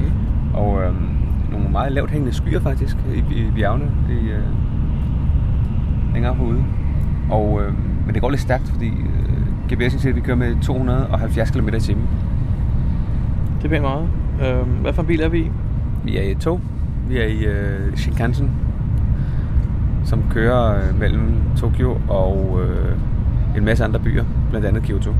[0.00, 0.12] Mm.
[0.54, 0.94] Og øh,
[1.52, 4.42] nogle meget lavt hængende skyer faktisk i, i bjergene i, øh,
[6.14, 6.64] længere herude.
[7.30, 7.72] Og, øh,
[8.06, 9.37] men det går lidt stærkt, fordi øh,
[9.72, 12.08] GPS'en siger, at vi kører med 270 km i timen.
[13.58, 14.08] Det er pænt meget.
[14.42, 15.50] Øh, hvad for en bil er vi i?
[16.04, 16.60] Vi er i et tog.
[17.08, 18.50] Vi er i øh, Shinkansen,
[20.04, 22.96] som kører øh, mellem Tokyo og øh,
[23.56, 25.14] en masse andre byer, blandt andet Kyoto.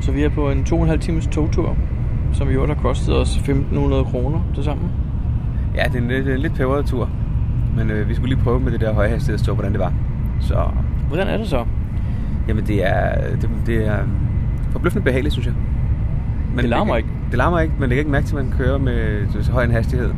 [0.00, 1.76] Så vi er på en 2,5 times togtur,
[2.32, 4.90] som i øvrigt har kostet os 1.500 kroner til sammen.
[5.74, 7.10] Ja, det er en lidt, en lidt peberet tur,
[7.76, 9.92] men øh, vi skulle lige prøve med det der højhastighedstog, hvordan det var.
[10.40, 10.70] Så
[11.08, 11.64] Hvordan er det så?
[12.48, 13.98] jamen, det er, det, det er
[14.70, 15.54] forbløffende behageligt, synes jeg.
[16.54, 17.08] Men Det larmer ikke.
[17.30, 19.64] Det larmer ikke, men det kan ikke mærke til, at man kører med så høj
[19.64, 20.10] en hastighed.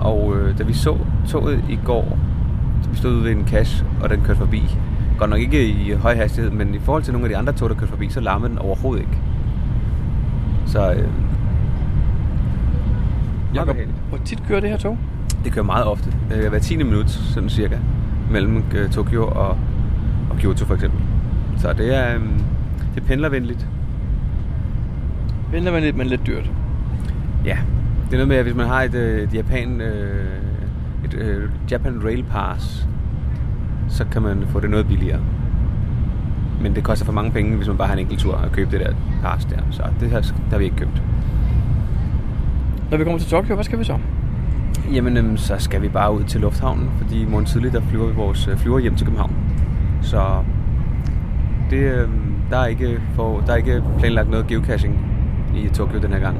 [0.00, 2.18] Og øh, da vi så toget i går,
[2.90, 4.76] vi stod ude ved en cash, og den kørte forbi.
[5.18, 7.68] Godt nok ikke i høj hastighed, men i forhold til nogle af de andre tog,
[7.68, 9.18] der kørte forbi, så larmede den overhovedet ikke.
[10.66, 11.08] Så øh,
[13.54, 13.76] Jakob,
[14.08, 14.98] hvor tit kører det her tog?
[15.44, 16.12] det kører meget ofte.
[16.34, 16.76] Øh, hver 10.
[16.76, 17.78] minut, sådan cirka,
[18.30, 19.58] mellem øh, Tokyo og,
[20.36, 21.00] og Kyoto for eksempel.
[21.58, 22.20] Så det er, øh,
[22.94, 23.66] det er pendlervenligt.
[25.52, 26.50] Lidt, men lidt dyrt.
[27.44, 27.58] Ja,
[28.04, 30.38] det er noget med, at hvis man har et, øh, et Japan, øh,
[31.04, 32.88] et øh, Japan Rail Pass,
[33.88, 35.20] så kan man få det noget billigere.
[36.62, 38.70] Men det koster for mange penge, hvis man bare har en enkelt tur at købe
[38.70, 39.58] det der pass der.
[39.70, 41.02] Så det har, det har vi ikke købt.
[42.90, 43.98] Når vi kommer til Tokyo, hvad skal vi så?
[44.92, 48.06] Jamen, øhm, så skal vi bare ud til lufthavnen, fordi i morgen tidlig, der flyver
[48.06, 49.45] vi vores flyver hjem til København.
[50.06, 50.42] Så
[51.70, 54.98] det, øhm, der, er ikke for, der er ikke planlagt noget geocaching
[55.54, 56.36] i Tokyo den her gang.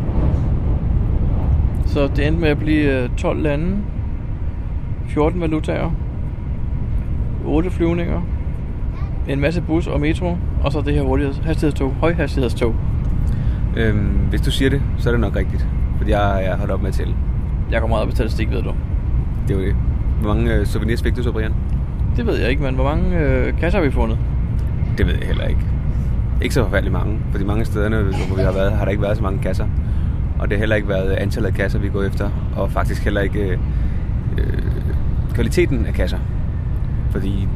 [1.87, 3.77] Så det endte med at blive øh, 12 lande,
[5.07, 5.91] 14 valutaer,
[7.45, 8.23] 8 flyvninger,
[9.29, 12.75] en masse bus og metro, og så det her hurtige hastighedstog, højhastighedstog.
[13.77, 15.67] Øhm, hvis du siger det, så er det nok rigtigt.
[15.97, 17.15] Fordi jeg, jeg har holdt op med at tælle.
[17.71, 18.73] Jeg går meget op i statistik, ved du.
[19.49, 19.77] Det er jo det.
[20.21, 21.53] Hvor mange øh, souvenirs fik du så, Brian?
[22.17, 24.19] Det ved jeg ikke, men hvor mange øh, kasser har vi fundet?
[24.99, 25.61] Det ved jeg heller ikke.
[26.43, 27.89] Ikke så forfærdeligt mange, for de mange steder,
[28.27, 29.67] hvor vi har været, har der ikke været så mange kasser.
[30.39, 33.21] Og det har heller ikke været antallet af kasser, vi gået efter, og faktisk heller
[33.21, 33.59] ikke øh,
[34.39, 34.63] øh,
[35.35, 36.19] kvaliteten af kasser.
[37.11, 37.49] Fordi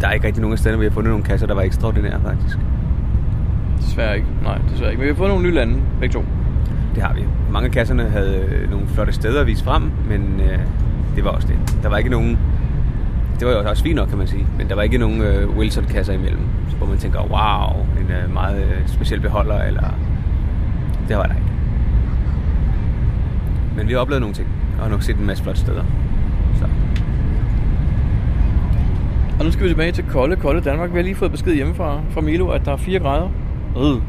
[0.00, 1.62] der er ikke rigtig nogen af stederne, hvor vi har fundet nogle kasser, der var
[1.62, 2.58] ekstraordinære faktisk.
[3.80, 4.28] Desværre ikke.
[4.42, 5.00] Nej, desværre ikke.
[5.00, 6.24] Men vi har fået nogle nye lande, begge to.
[6.94, 7.20] Det har vi.
[7.52, 10.58] Mange af kasserne havde øh, nogle flotte steder at vise frem, men øh,
[11.16, 11.82] det var også det.
[11.82, 12.38] Der var ikke nogen
[13.40, 14.46] det var jo også fint nok, kan man sige.
[14.58, 16.42] Men der var ikke nogen øh, Wilson-kasser imellem,
[16.78, 19.94] hvor man tænker, wow, en øh, meget øh, speciel beholder, eller...
[21.08, 21.46] Det var der ikke.
[23.76, 25.84] Men vi har oplevet nogle ting, og har nok set en masse flotte steder.
[26.58, 26.64] Så.
[29.38, 30.90] Og nu skal vi tilbage til kolde, kolde Danmark.
[30.90, 33.30] Vi har lige fået besked hjemme fra, fra Milo, at der er 4 grader.
[33.76, 34.02] Øh.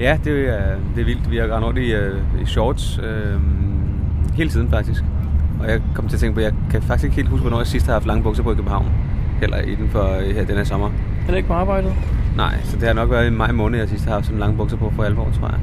[0.00, 1.30] Ja, det er, det er vildt.
[1.30, 3.40] Vi har gået rundt i, øh, i shorts øh,
[4.34, 5.04] hele tiden faktisk.
[5.62, 7.58] Og jeg kom til at tænke på, at jeg kan faktisk ikke helt huske, hvornår
[7.58, 8.86] jeg sidst har haft lange bukser på i København.
[9.40, 10.86] Heller inden for øh, her, den her sommer.
[10.86, 11.92] Er det ikke på arbejdet?
[12.36, 14.56] Nej, så det har nok været i maj måned, jeg sidst har haft sådan lange
[14.56, 15.58] bukser på for alvor, tror jeg.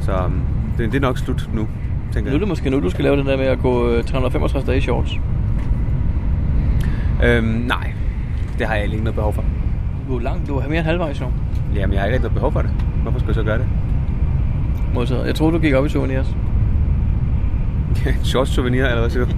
[0.00, 0.40] Så øhm,
[0.78, 1.68] det, det er nok slut nu,
[2.12, 2.40] tænker Nu er jeg.
[2.40, 4.80] det måske nu, du skal lave den der med at gå øh, 365 dage i
[4.80, 5.20] shorts.
[7.24, 7.92] Øhm, nej,
[8.58, 9.44] det har jeg ikke noget behov for.
[10.08, 11.26] Du er langt, du er mere end halvvejs jo.
[11.74, 12.70] Jamen, jeg har ikke noget behov for det.
[13.02, 13.66] Hvorfor skulle jeg så gøre det?
[14.94, 15.26] Modtaget.
[15.26, 16.36] Jeg troede, du gik op i souvenirs.
[18.30, 19.30] Shorts souvenir, eller hvad siger du?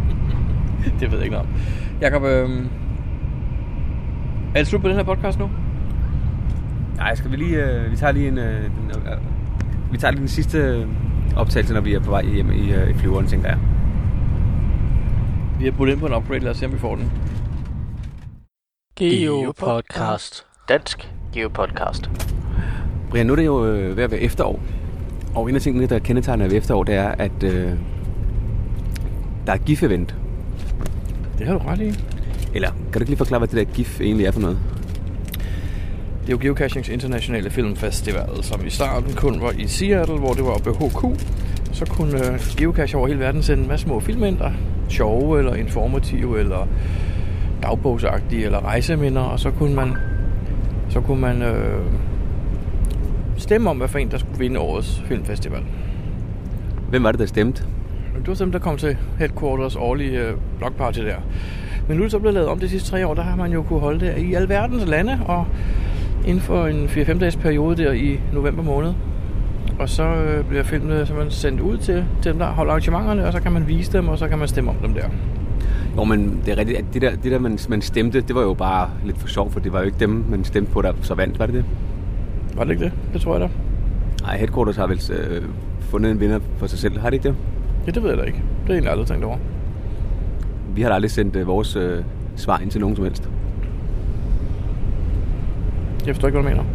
[1.00, 1.54] det ved jeg ikke noget om.
[2.00, 2.50] Jakob, øh...
[4.54, 5.50] er det slut på den her podcast nu?
[6.96, 7.64] Nej, skal vi lige...
[7.64, 8.38] Øh, vi tager lige en...
[8.38, 9.18] Øh, den, øh,
[9.92, 10.86] vi tager lige den sidste øh,
[11.36, 13.58] optagelse, når vi er på vej hjem i, øh, i flyveren, tænker jeg.
[15.58, 16.40] Vi har budt ind på en upgrade.
[16.40, 17.12] Lad os se, om vi får den.
[18.96, 20.46] Geopodcast.
[20.68, 22.10] Dansk Geopodcast.
[23.10, 24.60] Brian, nu er det jo øh, ved at være efterår.
[25.34, 27.72] Og en af tingene, der kendetegner ved efterår, det er, at øh,
[29.46, 30.14] der er GIF-event.
[31.38, 31.92] Det har du ret i.
[32.54, 34.58] Eller kan du ikke lige forklare, hvad det der GIF egentlig er for noget?
[36.22, 40.44] Det er jo Geocachings Internationale Filmfestival, som i starten kun var i Seattle, hvor det
[40.44, 41.20] var oppe ved HQ.
[41.72, 44.52] Så kunne øh, geocache over hele verden sende en masse små film ind, der
[44.88, 46.68] sjove eller informative eller
[47.62, 49.96] dagbogsagtige eller rejseminder, og så kunne man
[50.88, 51.82] så kunne man øh,
[53.36, 55.62] stemme om, hvad for en, der skulle vinde årets filmfestival.
[56.90, 57.64] Hvem var det, der stemte?
[58.18, 61.16] Det var dem, der kom til Headquarters årlige øh, blockparty der.
[61.88, 63.52] Men nu er det så blevet lavet om de sidste tre år, der har man
[63.52, 65.46] jo kunne holde det i alverdens lande, og
[66.26, 68.94] inden for en 4-5 dages periode der i november måned.
[69.78, 73.32] Og så øh, bliver filmene simpelthen sendt ud til, til dem, der holder arrangementerne, og
[73.32, 75.04] så kan man vise dem, og så kan man stemme om dem der.
[75.96, 78.42] Jo, men det er rigtigt, at det der, det der man, man stemte, det var
[78.42, 80.92] jo bare lidt for sjov, for det var jo ikke dem, man stemte på, der
[81.02, 81.64] så vandt, var det det?
[82.56, 82.92] Var det ikke det?
[83.12, 83.48] Det tror jeg da.
[84.22, 85.42] Nej, Headquarters har vel øh,
[85.80, 87.36] fundet en vinder for sig selv, har det ikke det?
[87.86, 88.38] Ja, det ved jeg da ikke.
[88.38, 89.36] Det jeg egentlig aldrig tænkt over.
[90.74, 92.04] Vi har da aldrig sendt øh, vores øh,
[92.36, 93.28] svar ind til nogen som helst.
[96.06, 96.70] Jeg forstår ikke, hvad du mener.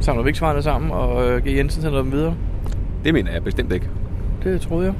[0.00, 1.46] Samler vi ikke svarene sammen, og øh, G.
[1.56, 2.34] Jensen sender dem videre?
[3.04, 3.88] Det mener jeg bestemt ikke.
[4.44, 4.94] Det troede jeg.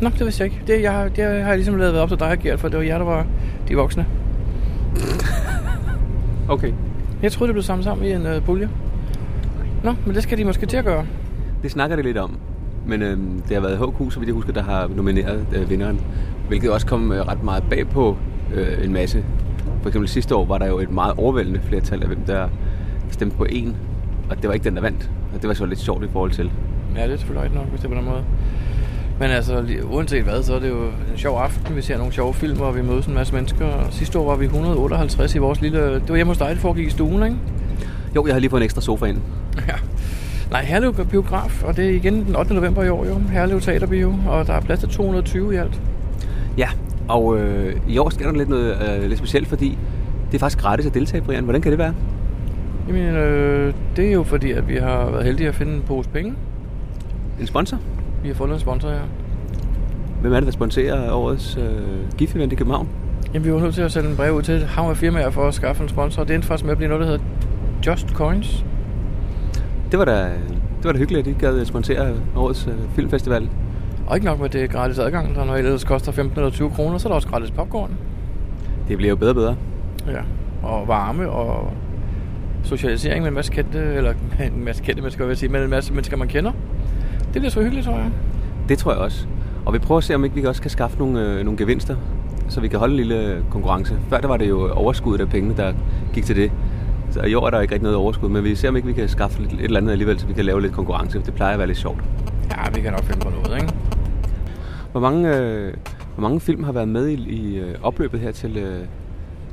[0.00, 0.62] Nå, det vidste jeg ikke.
[0.66, 2.84] Det, jeg, har- det har jeg ligesom lavet op til dig, Gert, for det var
[2.84, 3.26] jer, der var
[3.68, 4.06] de voksne.
[6.48, 6.72] Okay.
[7.22, 8.68] Jeg troede, det blev samlet sammen i en øh, pulje.
[9.84, 11.06] Nå, men det skal de måske til at gøre.
[11.62, 12.36] Det snakker det lidt om.
[12.86, 13.18] Men øh,
[13.48, 16.00] det har været HQ, så vidt jeg husker, der har nomineret øh, vinderen.
[16.48, 18.16] Hvilket også kom øh, ret meget bag på
[18.54, 19.24] øh, en masse.
[19.82, 22.48] For eksempel sidste år var der jo et meget overvældende flertal af hvem der
[23.10, 23.76] stemte på en.
[24.30, 25.10] Og det var ikke den, der vandt.
[25.34, 26.50] Og det var så lidt sjovt i forhold til.
[26.96, 28.24] Ja, det er selvfølgelig nok, hvis det er på den måde.
[29.20, 31.76] Men altså, uanset hvad, så er det jo en sjov aften.
[31.76, 33.66] Vi ser nogle sjove film, og vi mødes en masse mennesker.
[33.90, 35.94] Sidste år var vi 158 i vores lille...
[35.94, 37.36] Det var hjemme hos dig, det foregik i stuen, ikke?
[38.16, 39.18] Jo, jeg har lige fået en ekstra sofa ind.
[39.68, 39.74] Ja.
[40.52, 42.54] Nej, Herlev Biograf, og det er igen den 8.
[42.54, 43.18] november i år jo.
[43.18, 45.80] Herlev Teaterbio, og der er plads til 220 i alt.
[46.58, 46.68] Ja,
[47.08, 49.78] og øh, i år sker der lidt noget øh, lidt specielt, fordi
[50.26, 51.44] det er faktisk gratis at deltage, Brian.
[51.44, 51.94] Hvordan kan det være?
[52.88, 56.08] Jamen, øh, det er jo fordi, at vi har været heldige at finde en pose
[56.08, 56.34] penge.
[57.40, 57.78] En sponsor?
[58.22, 59.02] Vi har fundet en sponsor her.
[60.20, 62.88] Hvem er det, der sponsorer årets øh, GIF-event i København?
[63.34, 65.30] Jamen, vi var nødt til at sende en brev ud til et hav af firmaer
[65.30, 66.24] for at skaffe en sponsor.
[66.24, 67.24] Det endte faktisk med at blive noget, der hedder
[67.86, 68.64] Just Coins.
[69.92, 70.22] Det var da,
[70.78, 73.48] det var da hyggeligt, at I gad sponsere årets øh, filmfestival.
[74.06, 76.70] Og ikke nok med, det er gratis adgang, der når ellers koster 15 eller 20
[76.70, 77.90] kroner, så er der også gratis popcorn.
[78.88, 79.56] Det bliver jo bedre og bedre.
[80.06, 80.20] Ja.
[80.62, 81.72] Og varme og
[82.62, 84.12] socialisering med en masse kendte, eller
[84.56, 86.52] en masse kendte mennesker, vil jeg sige, men en masse mennesker, man kender.
[87.18, 88.10] Det bliver så hyggeligt, tror jeg.
[88.68, 89.26] Det tror jeg også.
[89.64, 91.96] Og vi prøver at se, om ikke vi også kan skaffe nogle, øh, nogle gevinster,
[92.48, 93.96] så vi kan holde en lille konkurrence.
[94.08, 95.72] Før der var det jo overskuddet af pengene, der
[96.12, 96.52] gik til det.
[97.12, 98.94] Så i år er der ikke rigtig noget overskud, men vi ser, om ikke vi
[98.94, 101.18] kan skaffe lidt, et eller andet alligevel, så vi kan lave lidt konkurrence.
[101.26, 102.00] Det plejer at være lidt sjovt.
[102.50, 103.74] Ja, vi kan nok finde på noget, ikke?
[104.92, 105.74] Hvor mange, øh,
[106.16, 108.78] hvor mange film har været med i, i øh, opløbet her til, øh,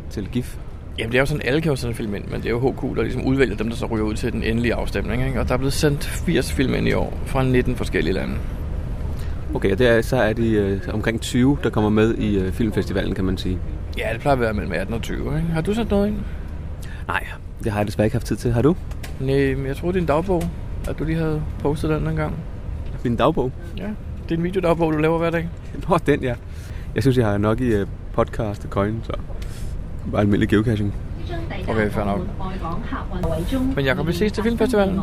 [0.10, 0.58] til GIF?
[1.00, 2.72] Jamen, det er jo sådan, alle kan jo sende film ind, men det er jo
[2.72, 5.40] HQ, der ligesom udvælger dem, der så ryger ud til den endelige afstemning, ikke?
[5.40, 8.34] Og der er blevet sendt 80 film ind i år fra 19 forskellige lande.
[9.56, 12.52] Okay, og der, er- så er de øh, omkring 20, der kommer med i øh,
[12.52, 13.58] filmfestivalen, kan man sige.
[13.98, 15.30] Ja, det plejer at være mellem 18 og 20, ikke?
[15.54, 16.16] Har du sendt noget ind?
[17.08, 17.24] Nej,
[17.64, 18.52] det har jeg desværre ikke haft tid til.
[18.52, 18.76] Har du?
[19.20, 20.44] Nej, men jeg tror, det er en dagbog,
[20.90, 22.36] at du lige havde postet den en gang.
[23.04, 23.52] Min dagbog?
[23.78, 23.88] Ja,
[24.24, 25.50] det er en videodagbog, du laver hver dag.
[25.90, 26.36] Nå, den ja.
[26.96, 29.14] Jeg synes, jeg har nok i uh, podcast og coin, så
[30.12, 30.96] bare almindelig geocaching.
[31.68, 32.20] Okay, fair nok.
[33.76, 35.00] Men Jacob, vi ses til filmfestivalen.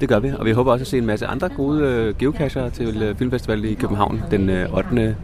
[0.00, 2.68] Det gør vi, og vi håber også at se en masse andre gode uh, geocacher
[2.68, 5.16] til uh, Filmfestivalen i København den uh, 8.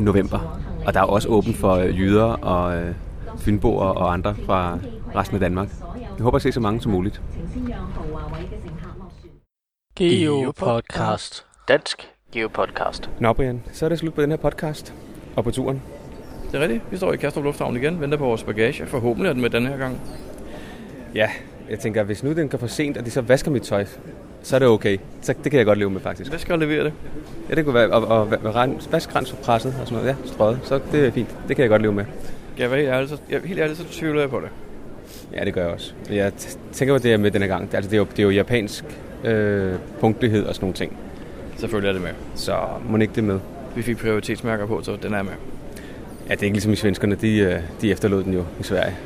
[0.00, 0.60] november.
[0.86, 4.78] Og der er også åbent for jyder og uh, fynboer og andre fra
[5.16, 5.68] resten af Danmark.
[6.18, 7.22] Vi håber at se så mange som muligt.
[9.96, 11.46] Geopodcast.
[11.68, 13.10] Dansk Geopodcast.
[13.20, 14.94] Nå, Brian, så er det slut på den her podcast
[15.36, 15.82] og på turen.
[16.52, 16.82] Det er rigtigt.
[16.90, 18.86] Vi står i Kastrup Lufthavn igen, venter på vores bagage.
[18.86, 20.00] Forhåbentlig er den med den her gang.
[21.14, 21.30] Ja,
[21.70, 23.86] jeg tænker, hvis nu den går for sent, og de så vasker mit tøj,
[24.42, 24.98] så er det okay.
[25.22, 26.30] Så det kan jeg godt leve med, faktisk.
[26.30, 26.92] Hvad skal jeg levere det?
[27.50, 30.16] Ja, det kunne være at, at, at vaske græns for presset og sådan noget.
[30.22, 30.60] Ja, strøget.
[30.62, 31.36] Så det er fint.
[31.48, 32.04] Det kan jeg godt leve med.
[32.58, 34.48] Jeg være helt ærlig, så, jeg, helt ærligt, så tvivler jeg på det.
[35.32, 35.92] Ja, det gør jeg også.
[36.10, 36.32] Jeg
[36.72, 37.68] tænker på det her med denne gang.
[37.68, 38.84] Det, altså, det, er jo, det er jo japansk
[39.24, 40.96] øh, punktlighed og sådan nogle ting.
[41.56, 42.10] Selvfølgelig er det med.
[42.34, 42.56] Så
[42.88, 43.40] må ikke det med.
[43.76, 45.32] Vi fik prioritetsmærker på, så den er med.
[46.28, 47.14] Ja, det er ikke ligesom i svenskerne.
[47.14, 48.96] De, øh, de efterlod den jo i Sverige.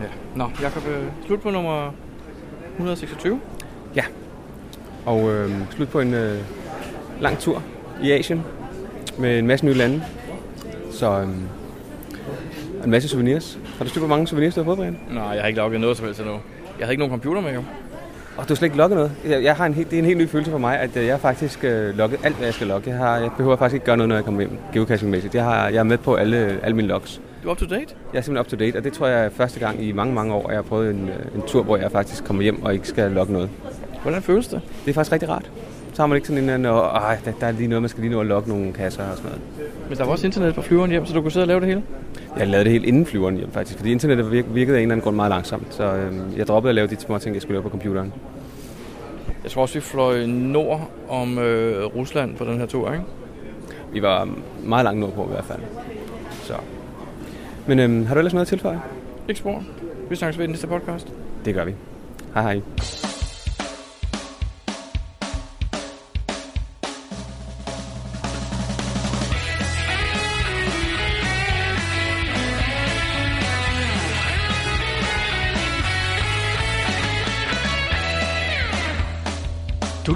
[0.00, 0.06] Ja.
[0.36, 1.94] Nå, Jacob, øh, slut på nummer
[2.72, 3.40] 126.
[3.96, 4.04] Ja.
[5.06, 6.38] Og øh, slut på en øh,
[7.20, 7.62] lang tur
[8.02, 8.42] i Asien
[9.18, 10.04] med en masse nye lande.
[10.90, 11.28] Så øh,
[12.84, 13.58] en masse souvenirs.
[13.78, 14.98] Har du styr på, mange souvenirs, du har fået, Brian?
[15.10, 16.34] Nej, jeg har ikke logget noget som helst endnu.
[16.78, 17.64] Jeg havde ikke nogen computer med, jo.
[18.36, 19.12] Og du har slet ikke logget noget?
[19.24, 21.04] Jeg, jeg har en helt, det er en helt ny følelse for mig, at øh,
[21.06, 22.90] jeg har faktisk øh, logget alt, hvad jeg skal logge.
[22.90, 25.34] Jeg, har, jeg behøver faktisk ikke gøre noget, når jeg kommer hjem geocaching-mæssigt.
[25.34, 27.20] Jeg, har, jeg er med på alle, alle mine logs.
[27.42, 27.94] Du er up to date?
[28.12, 30.14] Jeg er simpelthen up to date, og det tror jeg er første gang i mange,
[30.14, 32.62] mange år, at jeg har prøvet en, øh, en tur, hvor jeg faktisk kommer hjem
[32.62, 33.50] og ikke skal logge noget.
[34.02, 34.60] Hvordan føles det?
[34.84, 35.50] Det er faktisk rigtig rart.
[35.94, 37.88] Så har man ikke sådan en eller anden, "Ej, der, der er lige noget, man
[37.88, 39.70] skal lige nå at logge nogle kasser og sådan noget.
[39.88, 41.68] Men der var også internet på flyveren hjem, så du kunne sidde og lave det
[41.68, 41.82] hele?
[42.38, 44.92] Jeg lavede det helt inden flyveren hjem faktisk, fordi internettet virk- virkede af en eller
[44.94, 45.74] anden grund meget langsomt.
[45.74, 48.12] Så øh, jeg droppede at lave de små ting, jeg skulle lave på computeren.
[49.42, 53.04] Jeg tror også, vi fløj nord om øh, Rusland på den her tur, ikke?
[53.92, 54.28] Vi var
[54.64, 55.60] meget langt nordpå i hvert fald.
[56.42, 56.54] Så.
[57.66, 58.80] Men øh, har du ellers noget at tilføje?
[59.28, 59.62] Ikke spor.
[60.10, 61.12] Vi snakkes ved i næste podcast.
[61.44, 61.74] Det gør vi.
[62.34, 62.60] Hej hej.